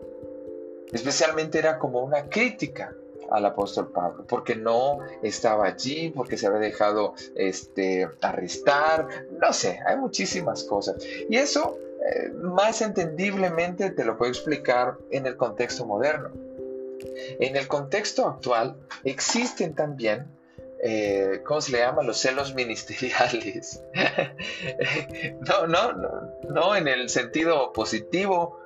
Especialmente 0.92 1.58
era 1.58 1.80
como 1.80 2.02
una 2.02 2.30
crítica 2.30 2.94
al 3.32 3.46
apóstol 3.46 3.92
Pablo, 3.92 4.26
porque 4.28 4.56
no 4.56 5.00
estaba 5.22 5.66
allí, 5.66 6.10
porque 6.10 6.38
se 6.38 6.48
había 6.48 6.60
dejado 6.60 7.14
este, 7.36 8.08
arrestar, 8.22 9.08
no 9.40 9.54
sé, 9.54 9.80
hay 9.86 9.98
muchísimas 9.98 10.64
cosas. 10.64 10.98
Y 11.30 11.36
eso 11.36 11.78
eh, 12.06 12.30
más 12.34 12.82
entendiblemente 12.82 13.92
te 13.92 14.04
lo 14.04 14.18
puedo 14.18 14.32
explicar 14.32 14.98
en 15.12 15.26
el 15.26 15.38
contexto 15.38 15.86
moderno. 15.86 16.32
En 17.40 17.56
el 17.56 17.68
contexto 17.68 18.28
actual 18.28 18.76
existen 19.04 19.74
también, 19.74 20.28
eh, 20.84 21.42
¿cómo 21.46 21.62
se 21.62 21.72
le 21.72 21.80
llama? 21.80 22.04
Los 22.04 22.18
celos 22.18 22.54
ministeriales. 22.56 23.82
no, 25.48 25.68
no, 25.68 25.94
no, 25.94 26.10
no 26.50 26.76
en 26.76 26.88
el 26.88 27.10
sentido 27.10 27.72
positivo, 27.72 28.60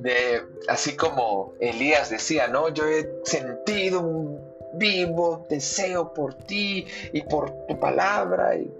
de, 0.00 0.42
así 0.68 0.96
como 0.96 1.54
Elías 1.60 2.10
decía, 2.10 2.48
no, 2.48 2.68
yo 2.70 2.86
he 2.86 3.20
sentido 3.24 4.00
un 4.00 4.40
vivo 4.74 5.46
deseo 5.48 6.12
por 6.14 6.34
ti 6.34 6.86
y 7.12 7.22
por 7.22 7.66
tu 7.66 7.78
palabra 7.78 8.56
y 8.56 8.72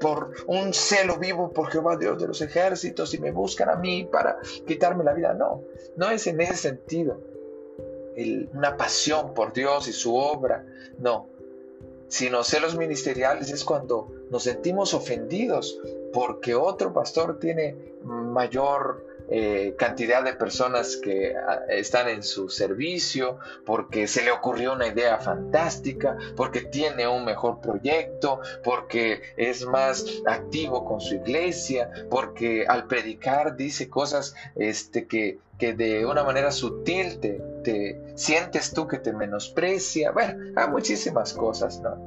por 0.00 0.32
un 0.46 0.72
celo 0.72 1.18
vivo 1.18 1.50
por 1.50 1.70
Jehová 1.70 1.96
Dios 1.96 2.20
de 2.20 2.28
los 2.28 2.40
ejércitos 2.40 3.14
y 3.14 3.18
me 3.18 3.30
buscan 3.30 3.68
a 3.68 3.76
mí 3.76 4.08
para 4.10 4.38
quitarme 4.66 5.04
la 5.04 5.12
vida. 5.12 5.34
No, 5.34 5.62
no 5.96 6.10
es 6.10 6.26
en 6.26 6.40
ese 6.40 6.56
sentido. 6.56 7.20
una 8.52 8.76
pasión 8.76 9.34
por 9.34 9.52
Dios 9.52 9.88
y 9.88 9.92
su 9.92 10.14
obra. 10.16 10.64
No, 10.98 11.28
sino 12.08 12.44
celos 12.44 12.76
ministeriales 12.76 13.50
es 13.50 13.64
cuando 13.64 14.10
nos 14.30 14.44
sentimos 14.44 14.94
ofendidos 14.94 15.78
porque 16.12 16.54
otro 16.54 16.92
pastor 16.92 17.38
tiene 17.38 17.76
mayor 18.04 19.13
eh, 19.36 19.74
cantidad 19.76 20.22
de 20.22 20.34
personas 20.34 20.96
que 20.96 21.34
ah, 21.34 21.62
están 21.68 22.08
en 22.08 22.22
su 22.22 22.48
servicio, 22.48 23.40
porque 23.66 24.06
se 24.06 24.22
le 24.22 24.30
ocurrió 24.30 24.74
una 24.74 24.86
idea 24.86 25.18
fantástica, 25.18 26.16
porque 26.36 26.60
tiene 26.60 27.08
un 27.08 27.24
mejor 27.24 27.60
proyecto, 27.60 28.38
porque 28.62 29.22
es 29.36 29.66
más 29.66 30.04
activo 30.24 30.84
con 30.84 31.00
su 31.00 31.16
iglesia, 31.16 31.90
porque 32.10 32.64
al 32.68 32.86
predicar 32.86 33.56
dice 33.56 33.90
cosas 33.90 34.36
este, 34.54 35.08
que, 35.08 35.40
que 35.58 35.72
de 35.72 36.06
una 36.06 36.22
manera 36.22 36.52
sutil 36.52 37.18
te, 37.18 37.42
te 37.64 38.00
sientes 38.14 38.72
tú 38.72 38.86
que 38.86 38.98
te 38.98 39.12
menosprecia. 39.12 40.12
Bueno, 40.12 40.52
hay 40.54 40.68
muchísimas 40.68 41.32
cosas, 41.32 41.80
¿no? 41.80 41.98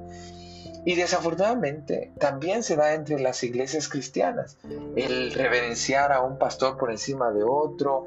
Y 0.88 0.96
desafortunadamente 0.96 2.14
también 2.18 2.64
se 2.64 2.78
da 2.78 2.94
entre 2.94 3.20
las 3.20 3.44
iglesias 3.44 3.90
cristianas 3.90 4.56
el 4.96 5.34
reverenciar 5.34 6.14
a 6.14 6.22
un 6.22 6.38
pastor 6.38 6.78
por 6.78 6.92
encima 6.92 7.30
de 7.32 7.44
otro, 7.44 8.06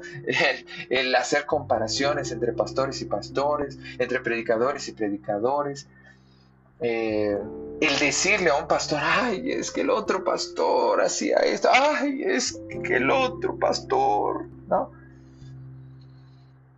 el, 0.89 1.13
hacer 1.13 1.45
comparaciones 1.45 2.31
entre 2.31 2.53
pastores 2.53 2.99
y 3.01 3.05
pastores, 3.05 3.77
entre 3.99 4.19
predicadores 4.21 4.87
y 4.87 4.93
predicadores, 4.93 5.85
eh, 6.79 7.37
el 7.81 7.99
decirle 7.99 8.49
a 8.49 8.55
un 8.55 8.67
pastor, 8.67 8.99
ay, 8.99 9.51
es 9.51 9.69
que 9.69 9.81
el 9.81 9.91
otro 9.91 10.23
pastor 10.23 11.01
hacía 11.01 11.37
esto, 11.37 11.69
ay, 11.71 12.23
es 12.25 12.59
que 12.83 12.95
el 12.95 13.11
otro 13.11 13.59
pastor, 13.59 14.47
¿no? 14.67 14.89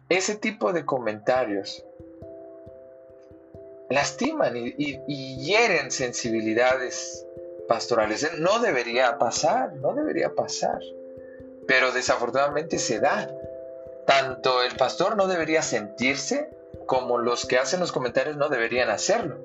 Ese 0.10 0.36
tipo 0.36 0.74
de 0.74 0.84
comentarios 0.84 1.82
lastiman 3.90 4.56
y, 4.56 5.38
hieren 5.38 5.92
sensibilidades 5.92 7.26
pastorales. 7.68 8.30
No 8.40 8.60
debería 8.60 9.18
pasar, 9.18 9.74
no 9.76 9.94
debería 9.94 10.34
pasar. 10.34 10.80
Pero 11.68 11.92
desafortunadamente 11.92 12.80
se 12.80 13.00
da. 13.00 13.30
Tanto 14.06 14.64
el 14.64 14.76
pastor 14.76 15.16
no 15.16 15.28
debería 15.28 15.62
sentirse 15.62 16.50
como 16.86 17.18
los 17.18 17.46
que 17.46 17.58
hacen 17.58 17.80
los 17.80 17.92
comentarios 17.92 18.36
no 18.36 18.50
deberían 18.50 18.90
hacerlo. 18.90 19.40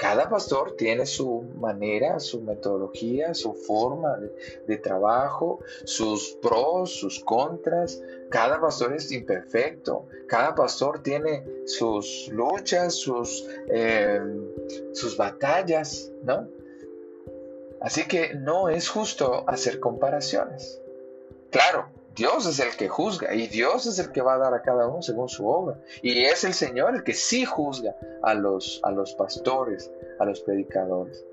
Cada 0.00 0.30
pastor 0.30 0.76
tiene 0.76 1.04
su 1.04 1.42
manera, 1.60 2.20
su 2.20 2.40
metodología, 2.40 3.34
su 3.34 3.52
forma 3.52 4.18
de, 4.66 4.78
trabajo, 4.78 5.60
sus 5.84 6.38
pros, 6.40 6.94
sus 6.94 7.22
contras. 7.22 8.00
Cada 8.30 8.58
pastor 8.58 8.94
es 8.94 9.12
imperfecto. 9.12 10.06
Cada 10.26 10.54
pastor 10.54 11.02
tiene 11.02 11.44
sus 11.66 12.28
luchas, 12.32 12.94
sus, 12.94 13.46
eh, 13.68 14.22
sus 14.94 15.18
batallas, 15.18 16.10
¿no? 16.22 16.48
Así 17.82 18.08
que 18.08 18.32
no 18.32 18.70
es 18.70 18.88
justo 18.88 19.44
hacer 19.46 19.80
comparaciones. 19.80 20.80
Claro, 21.50 21.90
Dios 22.14 22.46
es 22.46 22.58
el 22.58 22.76
que 22.76 22.88
juzga 22.88 23.34
y 23.34 23.46
Dios 23.46 23.86
es 23.86 23.98
el 23.98 24.10
que 24.12 24.20
va 24.20 24.34
a 24.34 24.38
dar 24.38 24.54
a 24.54 24.62
cada 24.62 24.88
uno 24.88 25.02
según 25.02 25.28
su 25.28 25.46
obra. 25.46 25.78
Y 26.02 26.24
es 26.24 26.44
el 26.44 26.54
Señor 26.54 26.94
el 26.94 27.04
que 27.04 27.14
sí 27.14 27.44
juzga 27.44 27.96
a 28.22 28.34
los, 28.34 28.80
a 28.82 28.90
los 28.90 29.14
pastores, 29.14 29.90
a 30.18 30.24
los 30.24 30.40
predicadores. 30.40 31.24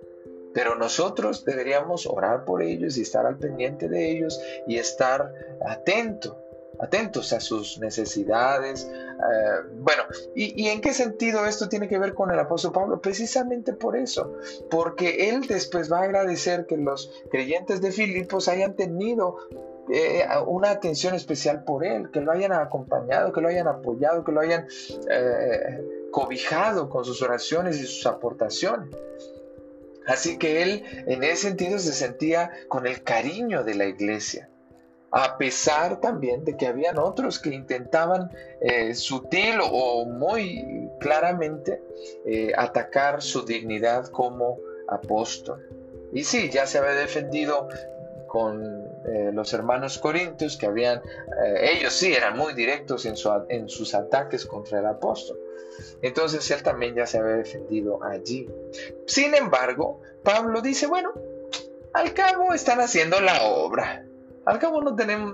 Pero 0.54 0.76
nosotros 0.76 1.46
deberíamos 1.46 2.08
orar 2.08 2.46
por 2.46 2.62
ellos 2.62 2.98
y 2.98 3.02
estar 3.02 3.26
al 3.26 3.38
pendiente 3.38 3.88
de 3.88 4.12
ellos 4.12 4.40
y 4.66 4.78
estar 4.78 5.32
atento, 5.66 6.40
atentos 6.80 7.34
a 7.34 7.40
sus 7.40 7.80
necesidades. 7.80 8.86
Eh, 8.90 9.68
bueno, 9.80 10.04
¿y, 10.36 10.64
¿y 10.64 10.70
en 10.70 10.82
qué 10.82 10.94
sentido 10.94 11.46
esto 11.46 11.70
tiene 11.70 11.88
que 11.88 12.00
ver 12.00 12.14
con 12.14 12.32
el 12.32 12.40
apóstol 12.40 12.72
Pablo? 12.72 13.02
Precisamente 13.02 13.74
por 13.74 13.98
eso, 13.98 14.34
porque 14.70 15.30
él 15.30 15.42
después 15.48 15.92
va 15.92 16.00
a 16.00 16.04
agradecer 16.04 16.66
que 16.66 16.78
los 16.78 17.12
creyentes 17.30 17.82
de 17.82 17.92
Filipos 17.92 18.48
hayan 18.48 18.76
tenido 18.76 19.38
eh, 19.90 20.26
una 20.46 20.72
atención 20.72 21.16
especial 21.16 21.64
por 21.64 21.86
él, 21.86 22.12
que 22.12 22.20
lo 22.20 22.32
hayan 22.32 22.52
acompañado, 22.52 23.32
que 23.32 23.42
lo 23.42 23.48
hayan 23.48 23.68
apoyado, 23.68 24.24
que 24.24 24.32
lo 24.32 24.42
hayan 24.42 24.68
eh, 25.10 26.10
cobijado 26.12 26.90
con 26.90 27.06
sus 27.06 27.22
oraciones 27.22 27.80
y 27.80 27.86
sus 27.86 28.06
aportaciones. 28.06 28.90
Así 30.08 30.38
que 30.38 30.62
él 30.62 30.84
en 31.08 31.24
ese 31.24 31.50
sentido 31.50 31.80
se 31.80 31.94
sentía 31.94 32.52
con 32.68 32.88
el 32.88 33.04
cariño 33.04 33.64
de 33.64 33.76
la 33.76 33.86
iglesia, 33.86 34.50
a 35.12 35.38
pesar 35.38 36.00
también 36.02 36.44
de 36.44 36.56
que 36.58 36.68
habían 36.68 36.98
otros 36.98 37.40
que 37.40 37.50
intentaban 37.50 38.30
eh, 38.62 38.94
sutil 38.94 39.60
o 39.62 40.06
muy 40.06 40.90
claramente 41.00 41.82
atacar 42.58 43.22
su 43.22 43.46
dignidad 43.46 44.08
como 44.08 44.58
apóstol. 44.90 45.66
Y 46.14 46.24
sí, 46.24 46.50
ya 46.50 46.66
se 46.66 46.78
había 46.78 46.92
defendido 46.92 47.68
con 48.28 48.87
eh, 49.08 49.32
los 49.34 49.54
hermanos 49.54 49.98
corintios 49.98 50.58
que 50.58 50.66
habían, 50.66 50.98
eh, 50.98 51.72
ellos 51.74 51.94
sí 51.94 52.14
eran 52.14 52.38
muy 52.38 52.54
directos 52.54 53.06
en, 53.06 53.16
sus 53.16 53.94
ataques 53.94 54.46
contra 54.46 54.80
el 54.80 54.86
apóstol. 54.86 55.38
Entonces 56.02 56.50
él 56.52 56.64
también 56.64 56.96
ya 56.96 57.06
se 57.06 57.20
había 57.20 57.36
defendido 57.36 58.04
allí. 58.04 58.50
Sin 59.06 59.34
embargo, 59.36 60.02
Pablo 60.24 60.62
dice, 60.62 60.88
bueno, 60.88 61.14
al 61.94 62.14
cabo 62.14 62.54
están 62.54 62.82
haciendo 62.82 63.20
la 63.22 63.44
obra. 63.44 64.06
Al 64.46 64.60
cabo 64.60 64.82
no 64.82 64.96
tenemos, 64.96 65.34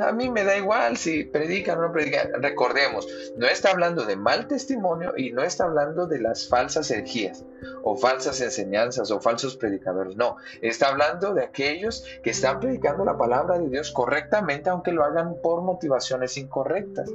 a 0.00 0.12
mí 0.12 0.30
me 0.30 0.44
da 0.44 0.56
igual 0.56 0.96
si 0.96 1.24
predican 1.24 1.78
o 1.78 1.82
no 1.82 1.92
predican. 1.92 2.42
Recordemos, 2.42 3.06
no 3.36 3.46
está 3.46 3.70
hablando 3.70 4.04
de 4.04 4.16
mal 4.16 4.46
testimonio 4.46 5.14
y 5.16 5.32
no 5.32 5.42
está 5.42 5.64
hablando 5.64 6.06
de 6.06 6.20
las 6.20 6.48
falsas 6.48 6.90
herejías 6.90 7.44
o 7.82 7.96
falsas 7.96 8.40
enseñanzas 8.40 9.10
o 9.10 9.20
falsos 9.20 9.56
predicadores. 9.56 10.16
No, 10.16 10.36
está 10.62 10.88
hablando 10.88 11.34
de 11.34 11.44
aquellos 11.44 12.04
que 12.22 12.30
están 12.30 12.60
predicando 12.60 13.04
la 13.04 13.16
palabra 13.16 13.58
de 13.58 13.68
Dios 13.68 13.90
correctamente, 13.90 14.70
aunque 14.70 14.92
lo 14.92 15.04
hagan 15.04 15.36
por 15.42 15.62
motivaciones 15.62 16.36
incorrectas, 16.36 17.10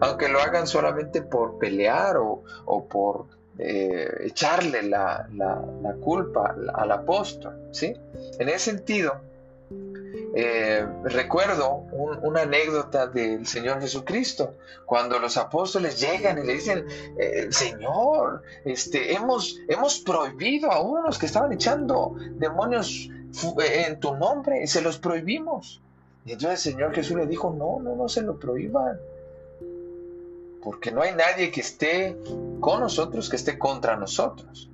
aunque 0.00 0.28
lo 0.28 0.40
hagan 0.40 0.66
solamente 0.66 1.22
por 1.22 1.58
pelear 1.58 2.16
o, 2.16 2.42
por 2.88 3.26
eh, 3.58 4.08
echarle 4.20 4.82
la, 4.82 5.28
la 5.32 5.94
culpa 6.00 6.56
al 6.74 6.92
apóstol. 6.92 7.68
¿sí? 7.70 7.94
En 8.38 8.48
ese 8.48 8.70
sentido, 8.70 9.20
eh, 10.34 10.86
recuerdo 11.04 11.84
una 12.22 12.42
anécdota 12.42 13.06
del 13.06 13.46
Señor 13.46 13.80
Jesucristo, 13.80 14.54
cuando 14.86 15.18
los 15.18 15.36
apóstoles 15.36 16.00
llegan 16.00 16.38
y 16.38 16.46
le 16.46 16.54
dicen, 16.54 16.86
eh, 17.18 17.48
Señor, 17.50 18.42
este, 18.64 19.14
hemos, 19.14 19.58
hemos 19.68 19.98
prohibido 19.98 20.72
a 20.72 20.80
unos 20.80 21.18
que 21.18 21.26
estaban 21.26 21.52
echando 21.52 22.14
demonios 22.32 23.10
en 23.58 24.00
tu 24.00 24.14
nombre, 24.16 24.66
se 24.66 24.80
los 24.80 24.98
prohibimos. 24.98 25.82
Y 26.24 26.32
entonces 26.32 26.66
el 26.66 26.72
Señor 26.72 26.94
Jesús 26.94 27.16
le 27.16 27.26
dijo, 27.26 27.54
no, 27.56 27.80
no, 27.80 27.94
no 27.94 28.08
se 28.08 28.22
lo 28.22 28.38
prohíban, 28.38 28.98
porque 30.62 30.92
no 30.92 31.02
hay 31.02 31.14
nadie 31.14 31.50
que 31.50 31.60
esté 31.60 32.16
con 32.60 32.80
nosotros 32.80 33.28
que 33.28 33.36
esté 33.36 33.58
contra 33.58 33.96
nosotros. 33.96 34.70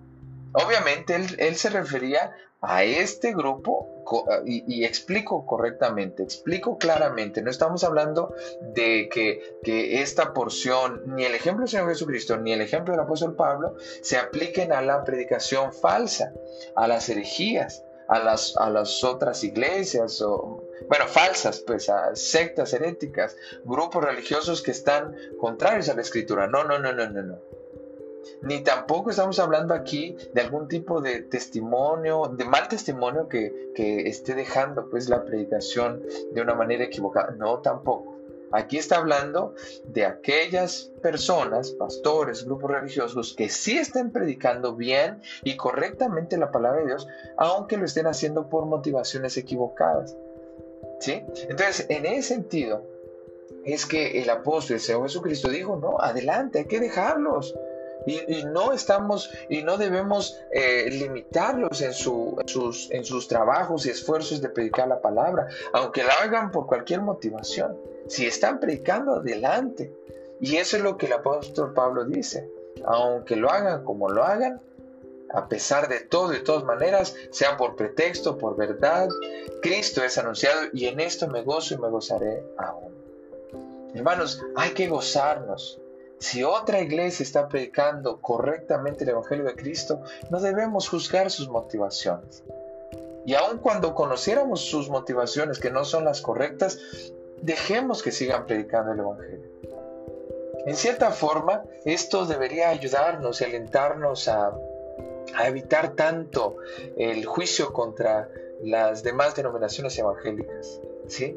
Obviamente 0.53 1.17
él, 1.17 1.35
él 1.39 1.57
se 1.57 1.71
refería 1.71 2.33
a 2.61 2.83
este 2.83 3.33
grupo 3.33 4.05
y, 4.45 4.85
explico 4.85 5.45
correctamente, 5.45 6.23
explico 6.23 6.79
claramente, 6.79 7.43
no 7.43 7.51
estamos 7.51 7.85
hablando 7.85 8.35
de 8.75 9.09
que, 9.11 10.01
esta 10.01 10.33
porción, 10.33 11.03
ni 11.07 11.25
el 11.25 11.35
ejemplo 11.35 11.63
del 11.63 11.71
Señor 11.71 11.89
Jesucristo, 11.91 12.39
ni 12.39 12.53
el 12.53 12.63
ejemplo 12.63 12.93
del 12.93 13.03
apóstol 13.03 13.37
Pablo, 13.37 13.77
se 14.01 14.17
apliquen 14.17 14.73
a 14.73 14.81
la 14.81 15.05
predicación 15.05 15.73
falsa, 15.73 16.33
a 16.75 16.89
las 16.89 17.09
herejías, 17.09 17.85
a 18.09 18.19
las, 18.21 18.57
a 18.57 18.71
las 18.71 19.05
otras 19.05 19.45
iglesias, 19.45 20.23
o, 20.23 20.65
bueno, 20.89 21.07
falsas, 21.07 21.61
pues, 21.61 21.91
a 21.91 22.17
sectas 22.17 22.73
heréticas, 22.73 23.37
grupos 23.65 24.03
religiosos 24.03 24.63
que 24.63 24.71
están 24.71 25.15
contrarios 25.39 25.91
a 25.91 25.95
la 25.95 26.01
escritura. 26.01 26.47
No, 26.47 26.65
no, 26.65 26.79
no, 26.79 26.93
no, 26.93 27.11
no, 27.11 27.23
no 27.23 27.48
ni 28.43 28.61
tampoco 28.63 29.11
estamos 29.11 29.39
hablando 29.39 29.75
aquí 29.75 30.17
de 30.33 30.41
algún 30.41 30.69
tipo 30.69 31.01
de 31.01 31.23
testimonio, 31.23 32.33
de 32.37 32.45
mal 32.45 32.69
testimonio 32.69 33.29
que, 33.29 33.69
esté 33.79 34.35
dejando 34.35 34.89
pues 34.91 35.09
la 35.09 35.25
predicación 35.25 36.03
de 36.33 36.41
una 36.41 36.55
manera 36.55 36.85
equivocada. 36.85 37.31
No, 37.33 37.59
tampoco. 37.61 38.17
Aquí 38.51 38.79
está 38.79 38.97
hablando 38.97 39.55
de 39.85 40.07
aquellas 40.07 40.91
personas, 41.03 41.71
pastores, 41.73 42.45
grupos 42.45 42.71
religiosos, 42.71 43.35
que 43.35 43.49
sí 43.49 43.77
estén 43.77 44.11
predicando 44.11 44.75
bien 44.75 45.21
y 45.45 45.57
correctamente 45.57 46.39
la 46.39 46.51
palabra 46.51 46.81
de 46.81 46.87
Dios, 46.87 47.07
aunque 47.37 47.77
lo 47.77 47.85
estén 47.85 48.07
haciendo 48.07 48.49
por 48.49 48.65
motivaciones 48.65 49.37
equivocadas. 49.37 50.17
¿Sí? 51.01 51.23
Entonces, 51.49 51.87
en 51.91 52.07
ese 52.07 52.35
sentido, 52.35 52.83
es 53.65 53.85
que 53.87 54.23
el 54.23 54.31
apóstol, 54.31 54.75
el 54.75 54.81
Señor 54.81 55.03
Jesucristo 55.03 55.51
dijo, 55.51 55.77
no, 55.77 55.99
adelante, 56.01 56.61
hay 56.61 56.65
que 56.65 56.81
dejarlos. 56.81 57.55
Y, 58.07 58.45
no 58.45 58.73
estamos 58.73 59.31
y 59.49 59.63
no 59.63 59.77
debemos 59.77 60.41
eh, 60.53 60.89
limitarlos 60.91 61.83
en, 61.83 61.93
sus, 61.93 63.29
trabajos 63.29 63.87
y 63.87 63.91
esfuerzos 63.91 64.41
de 64.41 64.49
predicar 64.49 64.89
la 64.89 65.01
palabra, 65.01 65.49
aunque 65.73 66.03
lo 66.03 66.11
hagan 66.23 66.51
por 66.51 66.67
cualquier 66.67 67.03
motivación. 67.03 67.77
Si 68.07 68.27
están 68.27 68.61
predicando, 68.61 69.17
adelante. 69.17 69.93
Y 70.41 70.57
eso 70.57 70.77
es 70.77 70.83
lo 70.83 70.97
que 70.97 71.07
el 71.07 71.15
apóstol 71.15 71.75
Pablo 71.75 72.05
dice. 72.05 72.49
Aunque 72.87 73.37
lo 73.37 73.51
hagan 73.51 73.85
como 73.85 74.09
lo 74.09 74.25
hagan, 74.25 74.61
a 75.31 75.49
pesar 75.49 75.89
de 75.89 76.01
todo, 76.01 76.29
de 76.29 76.41
todas 76.41 76.65
maneras, 76.65 77.15
sea 77.31 77.57
por 77.57 77.77
pretexto, 77.77 78.39
por 78.39 78.57
verdad, 78.57 79.09
Cristo 79.61 80.03
es 80.03 80.17
anunciado 80.17 80.63
y 80.73 80.87
en 80.87 81.01
esto 81.01 81.29
me 81.29 81.43
gozo 81.43 81.75
y 81.75 81.79
me 81.79 81.91
gozaré 81.91 82.43
aún. 82.57 82.95
Hermanos, 83.95 84.43
hay 84.55 84.71
que 84.71 84.89
gozarnos 84.89 85.81
si 86.19 86.43
otra 86.43 86.81
iglesia 86.81 87.23
está 87.23 87.49
predicando 87.49 88.21
correctamente 88.21 89.05
el 89.05 89.11
Evangelio 89.11 89.45
de 89.45 89.55
Cristo, 89.55 90.03
no 90.31 90.41
debemos 90.41 90.89
juzgar 90.89 91.31
sus 91.31 91.49
motivaciones. 91.49 92.43
Y 93.25 93.35
aun 93.35 93.59
cuando 93.59 93.95
conociéramos 93.95 94.61
sus 94.61 94.89
motivaciones 94.89 95.59
que 95.59 95.71
no 95.71 95.85
son 95.85 96.05
las 96.05 96.21
correctas, 96.21 96.79
dejemos 97.43 98.03
que 98.03 98.11
sigan 98.11 98.47
predicando 98.47 98.93
el 98.93 99.01
Evangelio. 99.01 99.49
En 100.67 100.77
cierta 100.77 101.13
forma, 101.13 101.63
esto 101.85 102.27
debería 102.27 102.71
ayudarnos 102.71 103.41
y 103.41 103.45
alentarnos 103.45 104.29
a, 104.29 104.53
a 105.37 105.47
evitar 105.47 105.95
tanto 105.95 106.57
el 106.97 107.25
juicio 107.27 107.73
contra 107.73 108.29
las 108.63 109.03
demás 109.03 109.37
denominaciones 109.37 109.97
evangélicas. 109.99 110.81
¿sí? 111.07 111.37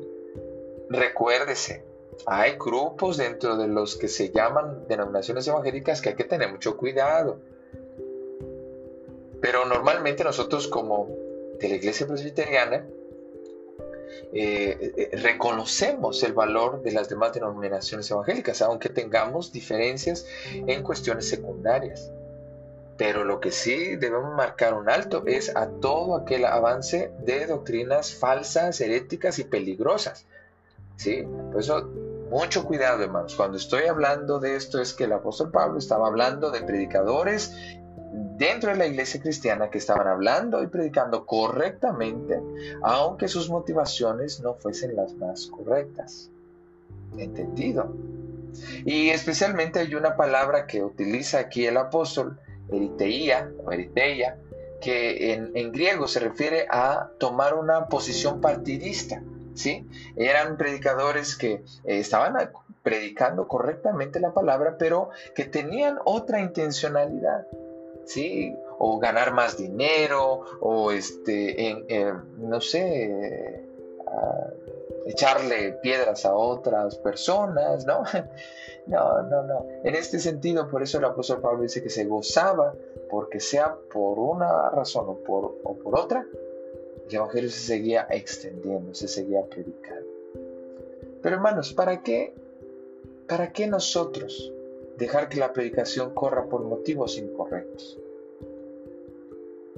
Recuérdese, 0.90 1.86
hay 2.26 2.58
grupos 2.58 3.18
dentro 3.18 3.58
de 3.58 3.68
los 3.68 3.96
que 3.96 4.08
se 4.08 4.32
llaman 4.32 4.88
denominaciones 4.88 5.48
evangélicas 5.48 6.02
que 6.02 6.10
hay 6.10 6.16
que 6.16 6.24
tener 6.24 6.52
mucho 6.52 6.78
cuidado. 6.78 7.40
Pero 9.42 9.66
normalmente 9.66 10.24
nosotros 10.24 10.68
como 10.68 11.10
de 11.60 11.70
la 11.70 11.76
iglesia 11.76 12.08
presbiteriana 12.08 12.86
eh, 14.34 14.94
eh, 14.96 15.18
reconocemos 15.18 16.24
el 16.24 16.34
valor 16.34 16.82
de 16.84 16.92
las 16.92 17.10
demás 17.10 17.34
denominaciones 17.34 18.10
evangélicas, 18.12 18.62
aunque 18.62 18.90
tengamos 18.90 19.52
diferencias 19.52 20.26
en 20.54 20.84
cuestiones 20.84 21.28
secundarias. 21.28 22.12
Pero 22.98 23.24
lo 23.24 23.40
que 23.40 23.52
sí 23.52 23.96
debemos 23.96 24.36
marcar 24.36 24.74
un 24.74 24.90
alto 24.90 25.24
es 25.26 25.56
a 25.56 25.68
todo 25.68 26.16
aquel 26.16 26.46
avance 26.46 27.12
de 27.20 27.48
doctrinas 27.48 28.14
falsas, 28.14 28.80
heréticas 28.80 29.40
y 29.40 29.44
peligrosas. 29.44 30.28
¿Sí? 31.02 31.24
Por 31.52 31.60
eso 31.60 31.90
mucho 32.30 32.64
cuidado, 32.64 33.04
hermanos. 33.04 33.36
Cuando 33.36 33.58
estoy 33.58 33.86
hablando 33.86 34.40
de 34.40 34.56
esto 34.56 34.80
es 34.80 34.94
que 34.94 35.06
el 35.06 35.14
apóstol 35.14 35.52
Pablo 35.52 35.80
estaba 35.80 36.08
hablando 36.08 36.52
de 36.52 36.62
predicadores 36.62 37.54
dentro 38.38 38.72
de 38.72 38.78
la 38.78 38.88
iglesia 38.88 39.22
cristiana 39.22 39.70
que 39.70 39.80
estaban 39.80 40.08
hablando 40.08 40.64
y 40.64 40.68
predicando 40.68 41.26
correctamente, 41.26 42.40
aunque 42.84 43.28
sus 43.28 43.50
motivaciones 43.50 44.40
no 44.42 44.54
fuesen 44.56 44.96
las 44.96 45.14
más 45.16 45.48
correctas. 45.48 46.30
¿Entendido? 47.18 47.94
Y 48.86 49.10
especialmente 49.10 49.80
hay 49.80 49.96
una 49.96 50.16
palabra 50.16 50.68
que 50.68 50.84
utiliza 50.84 51.40
aquí 51.40 51.66
el 51.66 51.78
apóstol, 51.78 52.40
eriteía 52.70 53.52
o 53.66 53.72
eriteia, 53.72 54.38
que 54.80 55.34
en, 55.34 55.52
en 55.56 55.72
griego 55.72 56.08
se 56.08 56.20
refiere 56.20 56.66
a 56.70 57.10
tomar 57.20 57.56
una 57.56 57.88
posición 57.88 58.40
partidista. 58.40 59.22
Eran 60.16 60.58
predicadores 60.58 61.36
que 61.36 61.54
eh, 61.54 61.64
estaban 61.86 62.52
predicando 62.84 63.48
correctamente 63.48 64.20
la 64.20 64.34
palabra, 64.34 64.76
pero 64.78 65.10
que 65.36 65.46
tenían 65.46 66.00
otra 66.06 66.40
intencionalidad, 66.40 67.46
¿sí? 68.06 68.56
O 68.80 69.00
ganar 69.00 69.34
más 69.34 69.58
dinero, 69.58 70.44
o 70.62 70.92
este, 70.92 71.76
no 72.38 72.60
sé, 72.60 73.64
echarle 75.06 75.74
piedras 75.82 76.26
a 76.26 76.36
otras 76.36 76.96
personas, 76.98 77.86
¿no? 77.86 78.04
No, 78.88 79.22
no, 79.22 79.44
no. 79.44 79.68
En 79.84 79.94
este 79.94 80.20
sentido, 80.20 80.68
por 80.68 80.82
eso 80.82 80.98
el 80.98 81.06
apóstol 81.06 81.40
Pablo 81.40 81.62
dice 81.62 81.84
que 81.84 81.90
se 81.92 82.06
gozaba, 82.06 82.74
porque 83.12 83.40
sea 83.40 83.76
por 83.94 84.18
una 84.18 84.72
razón 84.72 85.06
o 85.08 85.18
por, 85.24 85.56
o 85.64 85.78
por 85.78 86.00
otra, 86.00 86.26
el 87.12 87.18
Evangelio 87.18 87.50
se 87.50 87.60
seguía 87.60 88.08
extendiendo, 88.10 88.94
se 88.94 89.08
seguía 89.08 89.46
predicando. 89.46 90.08
Pero 91.22 91.36
hermanos, 91.36 91.74
¿para 91.74 92.02
qué, 92.02 92.34
para 93.28 93.52
qué 93.52 93.68
nosotros 93.68 94.52
dejar 94.98 95.30
que 95.30 95.38
la 95.38 95.54
predicación 95.54 96.14
corra 96.14 96.46
por 96.46 96.64
motivos 96.64 97.18
incorrectos? 97.18 98.00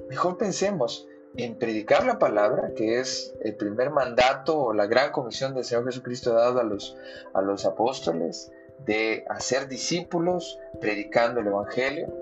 Mejor 0.08 0.38
pensemos 0.38 1.08
en 1.36 1.56
predicar 1.56 2.06
la 2.06 2.18
palabra, 2.18 2.72
que 2.74 3.00
es 3.00 3.34
el 3.40 3.56
primer 3.56 3.90
mandato 3.90 4.56
o 4.56 4.72
la 4.72 4.86
gran 4.86 5.10
comisión 5.10 5.54
del 5.54 5.64
Señor 5.64 5.86
Jesucristo 5.86 6.32
dado 6.32 6.60
a 6.60 6.64
los, 6.64 6.96
a 7.32 7.42
los 7.42 7.64
apóstoles, 7.64 8.52
de 8.86 9.24
hacer 9.28 9.68
discípulos 9.68 10.58
predicando 10.80 11.40
el 11.40 11.48
Evangelio. 11.48 12.12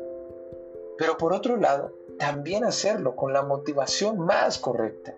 Pero 0.96 1.18
por 1.18 1.33
otro 1.33 1.57
lado, 1.57 1.92
también 2.18 2.64
hacerlo 2.64 3.16
con 3.16 3.33
la 3.33 3.42
motivación 3.42 4.18
más 4.18 4.59
correcta, 4.59 5.14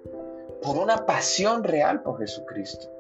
por 0.63 0.77
una 0.77 1.07
pasión 1.07 1.63
real 1.65 2.03
por 2.03 2.19
Jesucristo. 2.19 2.91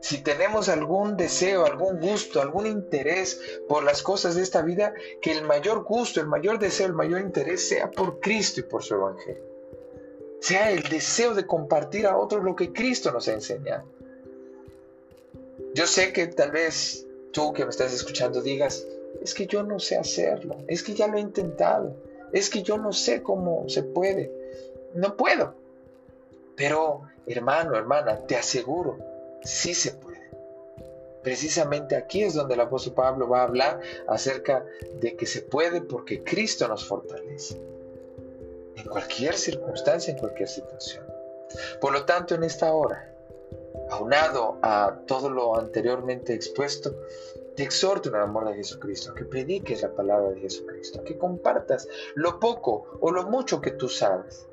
Si 0.00 0.22
tenemos 0.22 0.68
algún 0.68 1.16
deseo, 1.16 1.64
algún 1.64 1.98
gusto, 1.98 2.40
algún 2.40 2.66
interés 2.66 3.40
por 3.68 3.82
las 3.82 4.02
cosas 4.02 4.36
de 4.36 4.42
esta 4.42 4.62
vida, 4.62 4.94
que 5.20 5.32
el 5.32 5.44
mayor 5.44 5.82
gusto, 5.82 6.20
el 6.20 6.28
mayor 6.28 6.58
deseo, 6.58 6.86
el 6.86 6.92
mayor 6.92 7.20
interés 7.20 7.68
sea 7.68 7.90
por 7.90 8.20
Cristo 8.20 8.60
y 8.60 8.64
por 8.64 8.84
su 8.84 8.94
Evangelio. 8.94 9.42
Sea 10.40 10.70
el 10.70 10.82
deseo 10.84 11.34
de 11.34 11.46
compartir 11.46 12.06
a 12.06 12.16
otros 12.16 12.44
lo 12.44 12.54
que 12.54 12.72
Cristo 12.72 13.10
nos 13.10 13.26
ha 13.26 13.32
enseñado. 13.32 13.84
Yo 15.74 15.86
sé 15.86 16.12
que 16.12 16.26
tal 16.28 16.52
vez 16.52 17.06
tú 17.32 17.52
que 17.52 17.64
me 17.64 17.70
estás 17.70 17.92
escuchando 17.92 18.42
digas, 18.42 18.86
es 19.20 19.34
que 19.34 19.46
yo 19.46 19.62
no 19.62 19.78
sé 19.78 19.96
hacerlo, 19.96 20.56
es 20.68 20.82
que 20.82 20.94
ya 20.94 21.06
lo 21.06 21.16
he 21.16 21.20
intentado, 21.20 21.96
es 22.32 22.50
que 22.50 22.62
yo 22.62 22.78
no 22.78 22.92
sé 22.92 23.22
cómo 23.22 23.68
se 23.68 23.82
puede, 23.82 24.32
no 24.94 25.16
puedo. 25.16 25.54
Pero 26.56 27.02
hermano, 27.26 27.76
hermana, 27.76 28.18
te 28.26 28.36
aseguro, 28.36 28.98
sí 29.42 29.74
se 29.74 29.92
puede. 29.92 30.06
Precisamente 31.22 31.96
aquí 31.96 32.22
es 32.22 32.34
donde 32.34 32.54
el 32.54 32.60
apóstol 32.60 32.94
Pablo 32.94 33.28
va 33.28 33.40
a 33.40 33.44
hablar 33.44 33.80
acerca 34.06 34.64
de 35.00 35.16
que 35.16 35.26
se 35.26 35.42
puede 35.42 35.80
porque 35.80 36.22
Cristo 36.22 36.68
nos 36.68 36.86
fortalece. 36.86 37.60
En 38.76 38.84
cualquier 38.84 39.34
circunstancia, 39.34 40.12
en 40.12 40.18
cualquier 40.18 40.48
situación. 40.48 41.04
Por 41.80 41.92
lo 41.92 42.04
tanto, 42.04 42.34
en 42.34 42.44
esta 42.44 42.72
hora, 42.72 43.12
aunado 43.90 44.58
a 44.62 45.00
todo 45.06 45.28
lo 45.28 45.58
anteriormente 45.58 46.32
expuesto, 46.32 46.94
te 47.56 47.62
exhorto 47.62 48.10
en 48.10 48.16
el 48.16 48.22
amor 48.22 48.48
de 48.48 48.54
Jesucristo, 48.54 49.14
que 49.14 49.24
prediques 49.24 49.82
la 49.82 49.94
palabra 49.94 50.30
de 50.30 50.40
Jesucristo, 50.40 51.02
que 51.02 51.16
compartas 51.16 51.88
lo 52.14 52.38
poco 52.38 52.98
o 53.00 53.10
lo 53.10 53.24
mucho 53.24 53.60
que 53.60 53.72
tú 53.72 53.88
sabes. 53.88 54.46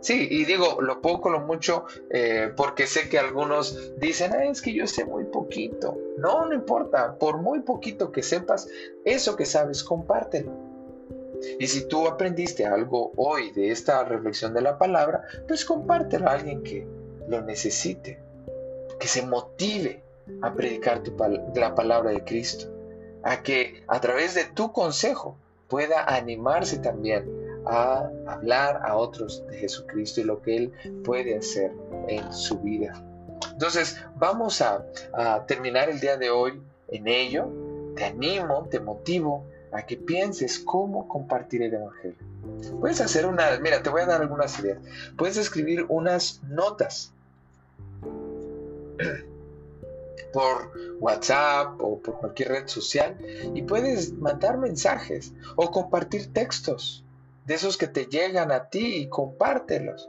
Sí, 0.00 0.28
y 0.30 0.44
digo 0.44 0.80
lo 0.80 1.00
poco, 1.00 1.28
lo 1.28 1.40
mucho, 1.40 1.86
eh, 2.10 2.52
porque 2.56 2.86
sé 2.86 3.08
que 3.08 3.18
algunos 3.18 3.98
dicen, 3.98 4.32
ah, 4.32 4.44
es 4.44 4.62
que 4.62 4.72
yo 4.72 4.86
sé 4.86 5.04
muy 5.04 5.24
poquito. 5.24 5.98
No, 6.18 6.46
no 6.46 6.54
importa, 6.54 7.18
por 7.18 7.38
muy 7.38 7.60
poquito 7.60 8.12
que 8.12 8.22
sepas, 8.22 8.68
eso 9.04 9.34
que 9.34 9.44
sabes, 9.44 9.82
compártelo. 9.82 10.52
Y 11.58 11.66
si 11.66 11.88
tú 11.88 12.06
aprendiste 12.06 12.66
algo 12.66 13.12
hoy 13.16 13.50
de 13.52 13.70
esta 13.70 14.04
reflexión 14.04 14.54
de 14.54 14.60
la 14.60 14.78
palabra, 14.78 15.24
pues 15.46 15.64
compártelo 15.64 16.28
a 16.28 16.32
alguien 16.32 16.62
que 16.62 16.86
lo 17.26 17.42
necesite, 17.42 18.20
que 19.00 19.08
se 19.08 19.22
motive 19.22 20.04
a 20.42 20.52
predicar 20.54 21.02
la 21.54 21.74
palabra 21.74 22.10
de 22.10 22.24
Cristo, 22.24 22.66
a 23.22 23.42
que 23.42 23.82
a 23.88 24.00
través 24.00 24.34
de 24.34 24.44
tu 24.44 24.72
consejo 24.72 25.36
pueda 25.68 26.04
animarse 26.04 26.78
también 26.78 27.28
a 27.66 28.10
hablar 28.26 28.80
a 28.84 28.96
otros 28.96 29.46
de 29.46 29.58
Jesucristo 29.58 30.20
y 30.20 30.24
lo 30.24 30.40
que 30.40 30.56
Él 30.56 30.72
puede 31.04 31.36
hacer 31.36 31.72
en 32.08 32.32
su 32.32 32.58
vida. 32.60 32.94
Entonces, 33.52 34.02
vamos 34.16 34.62
a, 34.62 34.86
a 35.12 35.44
terminar 35.46 35.90
el 35.90 36.00
día 36.00 36.16
de 36.16 36.30
hoy 36.30 36.60
en 36.88 37.08
ello. 37.08 37.48
Te 37.96 38.04
animo, 38.04 38.68
te 38.70 38.80
motivo 38.80 39.44
a 39.72 39.82
que 39.82 39.96
pienses 39.96 40.58
cómo 40.58 41.08
compartir 41.08 41.62
el 41.62 41.74
Evangelio. 41.74 42.16
Puedes 42.80 43.00
hacer 43.00 43.26
una, 43.26 43.58
mira, 43.60 43.82
te 43.82 43.90
voy 43.90 44.02
a 44.02 44.06
dar 44.06 44.22
algunas 44.22 44.58
ideas. 44.60 44.78
Puedes 45.16 45.36
escribir 45.36 45.84
unas 45.88 46.40
notas 46.44 47.12
por 50.32 50.72
WhatsApp 51.00 51.80
o 51.80 52.00
por 52.00 52.18
cualquier 52.18 52.48
red 52.50 52.66
social 52.66 53.16
y 53.54 53.62
puedes 53.62 54.12
mandar 54.12 54.58
mensajes 54.58 55.32
o 55.56 55.70
compartir 55.70 56.32
textos 56.32 57.04
de 57.46 57.54
esos 57.54 57.78
que 57.78 57.88
te 57.88 58.06
llegan 58.06 58.52
a 58.52 58.68
ti 58.68 58.96
y 58.96 59.08
compártelos. 59.08 60.08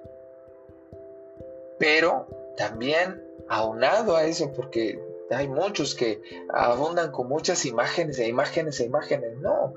Pero 1.80 2.28
también 2.58 3.24
aunado 3.48 4.18
a 4.18 4.26
eso, 4.26 4.52
porque 4.52 5.02
hay 5.32 5.48
muchos 5.48 5.96
que 5.96 6.22
abundan 6.50 7.12
con 7.12 7.30
muchas 7.30 7.66
imágenes 7.66 8.20
e 8.20 8.28
imágenes 8.28 8.80
e 8.80 8.86
imágenes. 8.86 9.38
No, 9.38 9.74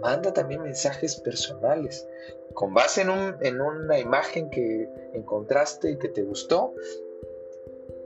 manda 0.00 0.32
también 0.32 0.62
mensajes 0.62 1.16
personales. 1.16 2.06
Con 2.54 2.74
base 2.74 3.02
en, 3.02 3.10
un, 3.10 3.36
en 3.40 3.60
una 3.60 3.98
imagen 3.98 4.50
que 4.50 4.88
encontraste 5.14 5.92
y 5.92 5.98
que 5.98 6.08
te 6.08 6.22
gustó, 6.22 6.74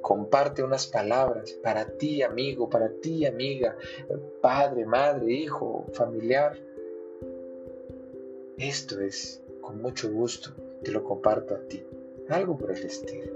comparte 0.05 0.63
unas 0.63 0.87
palabras 0.87 1.53
para 1.63 1.87
ti, 1.87 2.23
amigo, 2.23 2.69
para 2.69 2.91
ti, 2.91 3.25
amiga, 3.25 3.75
padre, 4.43 4.85
madre, 4.85 5.33
hijo, 5.33 5.87
familiar. 5.95 6.59
Esto 8.59 9.01
es, 9.01 9.43
con 9.63 9.81
mucho 9.81 10.13
gusto, 10.13 10.51
te 10.83 10.93
lo 10.93 11.03
comparto 11.03 11.55
a 11.55 11.61
ti. 11.61 11.83
Algo 12.29 12.59
por 12.59 12.73
el 12.73 12.85
estilo. 12.85 13.33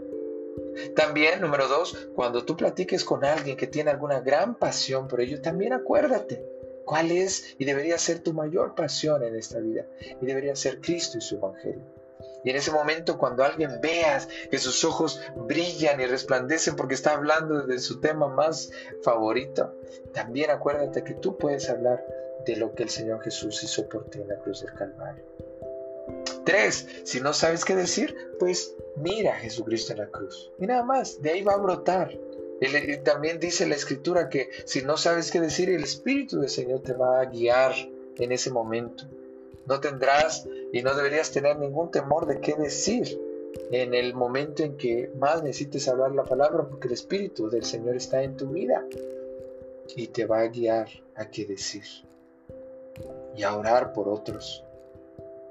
También, 0.95 1.41
número 1.41 1.69
dos, 1.69 2.11
cuando 2.15 2.45
tú 2.45 2.55
platiques 2.55 3.03
con 3.03 3.25
alguien 3.25 3.57
que 3.57 3.67
tiene 3.67 3.91
alguna 3.91 4.21
gran 4.21 4.55
pasión 4.55 5.09
por 5.09 5.23
ello, 5.23 5.41
también 5.41 5.73
acuérdate 5.73 6.45
cuál 6.85 7.11
es 7.11 7.57
y 7.59 7.65
debería 7.65 7.97
ser 7.97 8.19
tu 8.19 8.35
mayor 8.35 8.75
pasión 8.75 9.23
en 9.25 9.37
esta 9.37 9.59
vida. 9.59 9.87
Y 10.21 10.27
debería 10.27 10.55
ser 10.55 10.83
Cristo 10.83 11.17
y 11.17 11.23
su 11.23 11.37
Evangelio. 11.37 11.98
Y 12.45 12.51
en 12.51 12.57
ese 12.57 12.71
momento 12.71 13.19
cuando 13.19 13.45
alguien 13.45 13.81
veas 13.81 14.29
que 14.51 14.59
sus 14.59 14.85
ojos 14.85 15.21
brillan 15.37 16.01
y 16.01 16.07
resplandecen 16.07 16.77
porque 16.77 16.95
está 16.95 17.15
hablando 17.15 17.67
de 17.67 17.79
su 17.79 18.01
tema 18.01 18.29
más 18.29 18.71
favorito, 19.03 19.75
también 20.13 20.51
acuérdate 20.51 21.03
que 21.03 21.15
tú 21.15 21.37
puedes 21.37 21.69
hablar 21.69 22.05
de 22.47 22.57
lo 22.57 22.75
que 22.75 22.85
el 22.85 22.91
Señor 22.91 23.23
Jesús 23.23 23.63
hizo 23.63 23.89
por 23.89 24.09
ti 24.11 24.21
en 24.21 24.29
la 24.29 24.39
cruz 24.39 24.63
del 24.63 24.75
Calvario. 24.75 25.25
Tres, 26.45 26.87
si 27.05 27.21
no 27.21 27.35
sabes 27.35 27.65
qué 27.65 27.77
decir, 27.77 28.17
pues 28.39 28.75
mira 28.97 29.35
a 29.35 29.39
Jesucristo 29.39 29.93
en 29.93 29.99
la 29.99 30.07
cruz. 30.07 30.51
Y 30.59 30.67
nada 30.67 30.83
más, 30.83 31.21
de 31.21 31.31
ahí 31.31 31.43
va 31.43 31.53
a 31.53 31.59
brotar. 31.59 32.19
también 33.05 33.39
dice 33.39 33.67
la 33.67 33.75
escritura 33.75 34.31
que 34.31 34.49
si 34.65 34.83
no 34.83 34.97
sabes 34.97 35.31
qué 35.31 35.41
decir, 35.41 35.69
el 35.69 35.85
Espíritu 35.85 36.41
del 36.41 36.49
Señor 36.49 36.81
te 36.81 36.95
va 36.95 37.21
a 37.21 37.27
guiar 37.27 37.75
en 38.17 38.33
ese 38.33 38.51
momento. 38.51 39.05
No 39.69 39.81
tendrás 39.81 40.49
y 40.73 40.83
no 40.83 40.95
deberías 40.95 41.31
tener 41.31 41.59
ningún 41.59 41.91
temor 41.91 42.27
de 42.27 42.41
qué 42.41 42.55
decir 42.55 43.21
en 43.71 43.93
el 43.93 44.15
momento 44.15 44.63
en 44.63 44.79
que 44.79 45.11
más 45.19 45.43
necesites 45.43 45.89
hablar 45.89 46.13
la 46.13 46.25
palabra, 46.25 46.67
porque 46.67 46.89
el 46.89 46.95
Espíritu 46.95 47.51
del 47.51 47.65
Señor 47.65 47.97
está 47.97 48.23
en 48.23 48.37
tu 48.37 48.49
vida 48.49 48.85
y 49.95 50.07
te 50.07 50.25
va 50.25 50.41
a 50.41 50.49
guiar 50.49 50.89
a 51.17 51.31
qué 51.31 51.45
decir 51.45 51.85
y 53.37 53.43
a 53.43 53.57
orar 53.57 53.93
por 53.93 54.09
otros 54.09 54.65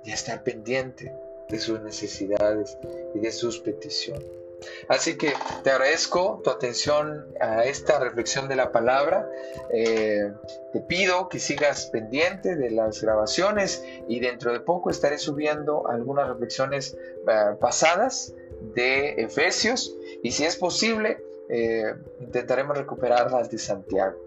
y 0.03 0.12
a 0.12 0.15
estar 0.15 0.43
pendiente 0.43 1.13
de 1.49 1.60
sus 1.60 1.80
necesidades 1.82 2.77
y 3.13 3.19
de 3.19 3.32
sus 3.32 3.60
peticiones. 3.60 4.46
Así 4.87 5.17
que 5.17 5.33
te 5.63 5.71
agradezco 5.71 6.41
tu 6.43 6.49
atención 6.49 7.27
a 7.39 7.65
esta 7.65 7.99
reflexión 7.99 8.47
de 8.47 8.55
la 8.55 8.71
palabra. 8.71 9.29
Eh, 9.71 10.31
te 10.73 10.79
pido 10.81 11.29
que 11.29 11.39
sigas 11.39 11.87
pendiente 11.87 12.55
de 12.55 12.71
las 12.71 13.01
grabaciones 13.01 13.83
y 14.07 14.19
dentro 14.19 14.51
de 14.51 14.59
poco 14.59 14.89
estaré 14.89 15.17
subiendo 15.17 15.87
algunas 15.87 16.27
reflexiones 16.27 16.97
eh, 17.27 17.55
pasadas 17.59 18.33
de 18.73 19.21
Efesios 19.21 19.95
y 20.23 20.31
si 20.31 20.45
es 20.45 20.55
posible 20.55 21.23
eh, 21.49 21.93
intentaremos 22.19 22.77
recuperarlas 22.77 23.49
de 23.51 23.57
Santiago. 23.57 24.17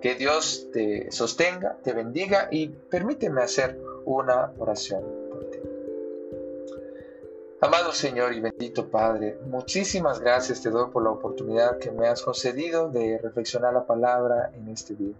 Que 0.00 0.14
Dios 0.14 0.68
te 0.72 1.10
sostenga, 1.10 1.78
te 1.82 1.92
bendiga 1.92 2.48
y 2.50 2.68
permíteme 2.68 3.42
hacer 3.42 3.78
una 4.04 4.52
oración 4.58 5.25
Amado 7.66 7.90
Señor 7.90 8.32
y 8.32 8.38
bendito 8.38 8.88
Padre, 8.88 9.40
muchísimas 9.44 10.20
gracias 10.20 10.62
te 10.62 10.70
doy 10.70 10.88
por 10.92 11.02
la 11.02 11.10
oportunidad 11.10 11.80
que 11.80 11.90
me 11.90 12.06
has 12.06 12.22
concedido 12.22 12.90
de 12.90 13.18
reflexionar 13.18 13.74
la 13.74 13.84
palabra 13.84 14.52
en 14.54 14.68
este 14.68 14.94
día. 14.94 15.16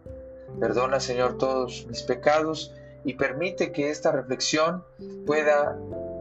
Perdona, 0.60 1.00
Señor, 1.00 1.38
todos 1.38 1.84
mis 1.88 2.04
pecados 2.04 2.72
y 3.02 3.14
permite 3.14 3.72
que 3.72 3.90
esta 3.90 4.12
reflexión 4.12 4.84
pueda 5.26 5.76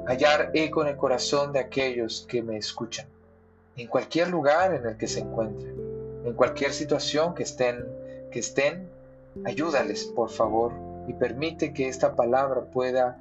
hallar 0.08 0.50
eco 0.56 0.82
en 0.82 0.88
el 0.88 0.98
corazón 0.98 1.54
de 1.54 1.60
aquellos 1.60 2.26
que 2.28 2.42
me 2.42 2.58
escuchan, 2.58 3.06
en 3.78 3.86
cualquier 3.86 4.30
lugar 4.30 4.74
en 4.74 4.84
el 4.88 4.98
que 4.98 5.08
se 5.08 5.20
encuentren, 5.20 5.76
en 6.26 6.34
cualquier 6.34 6.74
situación 6.74 7.36
que 7.36 7.44
estén, 7.44 7.86
que 8.32 8.40
estén, 8.40 8.90
ayúdales, 9.46 10.06
por 10.06 10.32
favor, 10.32 10.72
y 11.08 11.14
permite 11.14 11.72
que 11.72 11.88
esta 11.88 12.16
palabra 12.16 12.62
pueda 12.62 13.20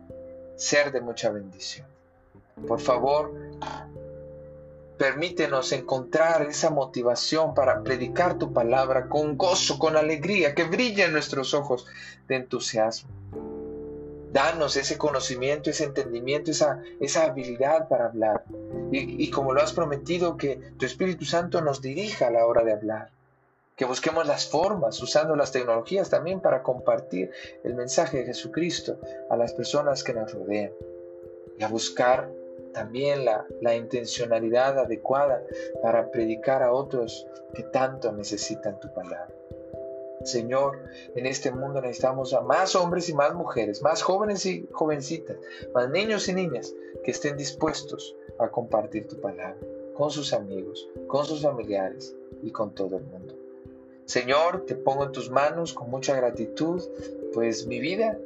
ser 0.56 0.90
de 0.90 1.02
mucha 1.02 1.28
bendición. 1.28 1.93
Por 2.66 2.80
favor, 2.80 3.34
permítenos 4.96 5.72
encontrar 5.72 6.42
esa 6.42 6.70
motivación 6.70 7.54
para 7.54 7.82
predicar 7.82 8.38
tu 8.38 8.52
palabra 8.52 9.08
con 9.08 9.36
gozo, 9.36 9.78
con 9.78 9.96
alegría, 9.96 10.54
que 10.54 10.64
brille 10.64 11.04
en 11.04 11.12
nuestros 11.12 11.52
ojos 11.54 11.86
de 12.28 12.36
entusiasmo. 12.36 13.10
Danos 14.32 14.76
ese 14.76 14.98
conocimiento, 14.98 15.70
ese 15.70 15.84
entendimiento, 15.84 16.50
esa, 16.50 16.82
esa 17.00 17.24
habilidad 17.24 17.88
para 17.88 18.06
hablar. 18.06 18.44
Y, 18.90 19.24
y 19.24 19.30
como 19.30 19.52
lo 19.52 19.60
has 19.60 19.72
prometido, 19.72 20.36
que 20.36 20.56
tu 20.78 20.86
Espíritu 20.86 21.24
Santo 21.24 21.60
nos 21.60 21.80
dirija 21.80 22.28
a 22.28 22.30
la 22.30 22.46
hora 22.46 22.64
de 22.64 22.72
hablar. 22.72 23.10
Que 23.76 23.84
busquemos 23.84 24.26
las 24.26 24.48
formas, 24.48 25.00
usando 25.02 25.36
las 25.36 25.52
tecnologías 25.52 26.10
también 26.10 26.40
para 26.40 26.62
compartir 26.62 27.30
el 27.64 27.74
mensaje 27.74 28.18
de 28.18 28.26
Jesucristo 28.26 28.98
a 29.30 29.36
las 29.36 29.52
personas 29.52 30.02
que 30.02 30.14
nos 30.14 30.32
rodean. 30.32 30.72
Y 31.58 31.62
a 31.62 31.68
buscar 31.68 32.28
también 32.74 33.24
la, 33.24 33.46
la, 33.62 33.74
intencionalidad 33.74 34.78
adecuada 34.78 35.42
para 35.82 36.10
predicar 36.10 36.62
a 36.62 36.72
otros 36.72 37.26
que 37.54 37.62
tanto 37.62 38.12
necesitan 38.12 38.78
tu 38.80 38.92
palabra. 38.92 39.34
Señor, 40.22 40.78
en 41.14 41.26
este 41.26 41.50
mundo 41.50 41.80
necesitamos 41.80 42.34
a 42.34 42.42
más 42.42 42.74
hombres 42.76 43.08
y 43.08 43.14
más 43.14 43.34
mujeres, 43.34 43.82
más 43.82 44.02
jóvenes 44.02 44.44
y 44.44 44.68
jovencitas, 44.72 45.38
más 45.74 45.88
niños 45.90 46.28
y 46.28 46.34
niñas 46.34 46.74
que 47.02 47.10
estén 47.10 47.36
dispuestos 47.36 48.14
a 48.38 48.48
compartir 48.48 49.08
tu 49.08 49.20
palabra 49.20 49.56
con 49.94 50.10
sus 50.10 50.32
amigos, 50.32 50.88
con 51.06 51.24
sus 51.24 51.42
familiares 51.42 52.14
y 52.42 52.50
con 52.50 52.74
todo 52.74 52.96
el 52.98 53.04
mundo. 53.04 53.34
Señor, 54.06 54.64
te 54.66 54.74
pongo 54.74 55.04
en 55.04 55.12
tus 55.12 55.30
manos 55.30 55.72
con 55.72 55.90
mucha 55.90 56.14
gratitud, 56.14 56.82
pues 57.32 57.66
mi 57.66 57.80
vida 57.80 58.18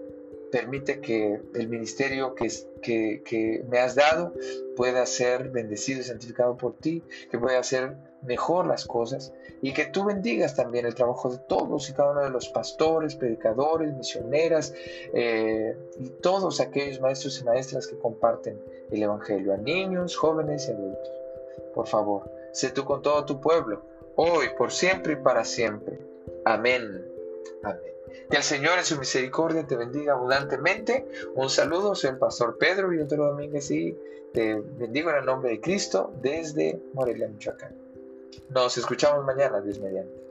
permite 0.51 1.01
que 1.01 1.41
el 1.55 1.69
ministerio 1.69 2.35
que, 2.35 2.49
que, 2.83 3.65
me 3.69 3.79
has 3.79 3.95
dado 3.95 4.33
pueda 4.77 5.05
ser 5.07 5.51
bendecido 5.51 6.01
y 6.01 6.05
santificado 6.05 6.57
por 6.57 6.77
ti, 6.77 7.03
que 7.31 7.39
pueda 7.39 7.59
hacer 7.59 7.97
mejor 8.23 8.67
las 8.67 8.85
cosas 8.85 9.33
y 9.63 9.73
que 9.73 9.87
tú 9.87 10.05
bendigas 10.05 10.55
también 10.55 10.87
el 10.87 10.95
trabajo 10.95 11.31
de 11.31 11.39
todos 11.39 11.89
y 11.89 11.93
cada 11.93 12.13
uno 12.13 12.23
de 12.23 12.31
los 12.31 12.49
pastores, 12.49 13.15
predicadores, 13.15 13.95
misioneras 13.95 14.75
eh, 15.15 15.77
y 15.99 16.09
todos 16.09 16.61
aquellos 16.61 17.01
maestros 17.01 17.41
y 17.41 17.45
maestras 17.45 17.87
que 17.87 17.99
comparten 17.99 18.61
el 18.91 19.03
Evangelio 19.03 19.55
a 19.55 19.57
niños, 19.57 20.17
jóvenes 20.17 20.69
y 20.69 20.73
adultos. 20.73 21.13
Por 21.75 21.87
favor, 21.87 22.31
sé 22.53 22.71
tú 22.71 22.85
con 22.85 23.03
todo 23.03 23.25
tu 23.25 23.41
pueblo, 23.41 23.83
hoy, 24.17 24.47
por 24.57 24.73
siempre 24.73 25.15
y 25.15 25.17
para 25.17 25.45
siempre. 25.45 25.99
Amén. 26.45 27.05
Amén. 27.63 27.98
Que 28.31 28.37
el 28.37 28.43
Señor 28.43 28.79
en 28.79 28.85
su 28.85 28.99
misericordia 28.99 29.67
te 29.67 29.77
bendiga 29.77 30.15
abundantemente. 30.15 31.07
Un 31.35 31.51
saludo, 31.51 31.95
soy 31.95 32.11
el 32.11 32.19
pastor 32.19 32.59
Pedro 32.59 32.89
Villotero 32.89 33.27
Domínguez 33.27 33.71
y 33.71 33.97
te 34.33 34.55
bendigo 34.55 35.11
en 35.11 35.17
el 35.17 35.25
nombre 35.25 35.51
de 35.51 35.61
Cristo 35.61 36.13
desde 36.21 36.81
Morelia, 36.93 37.29
Michoacán. 37.29 37.75
Nos 38.51 38.77
escuchamos 38.79 39.25
mañana, 39.25 39.61
Dios 39.61 39.79
mediante. 39.79 40.28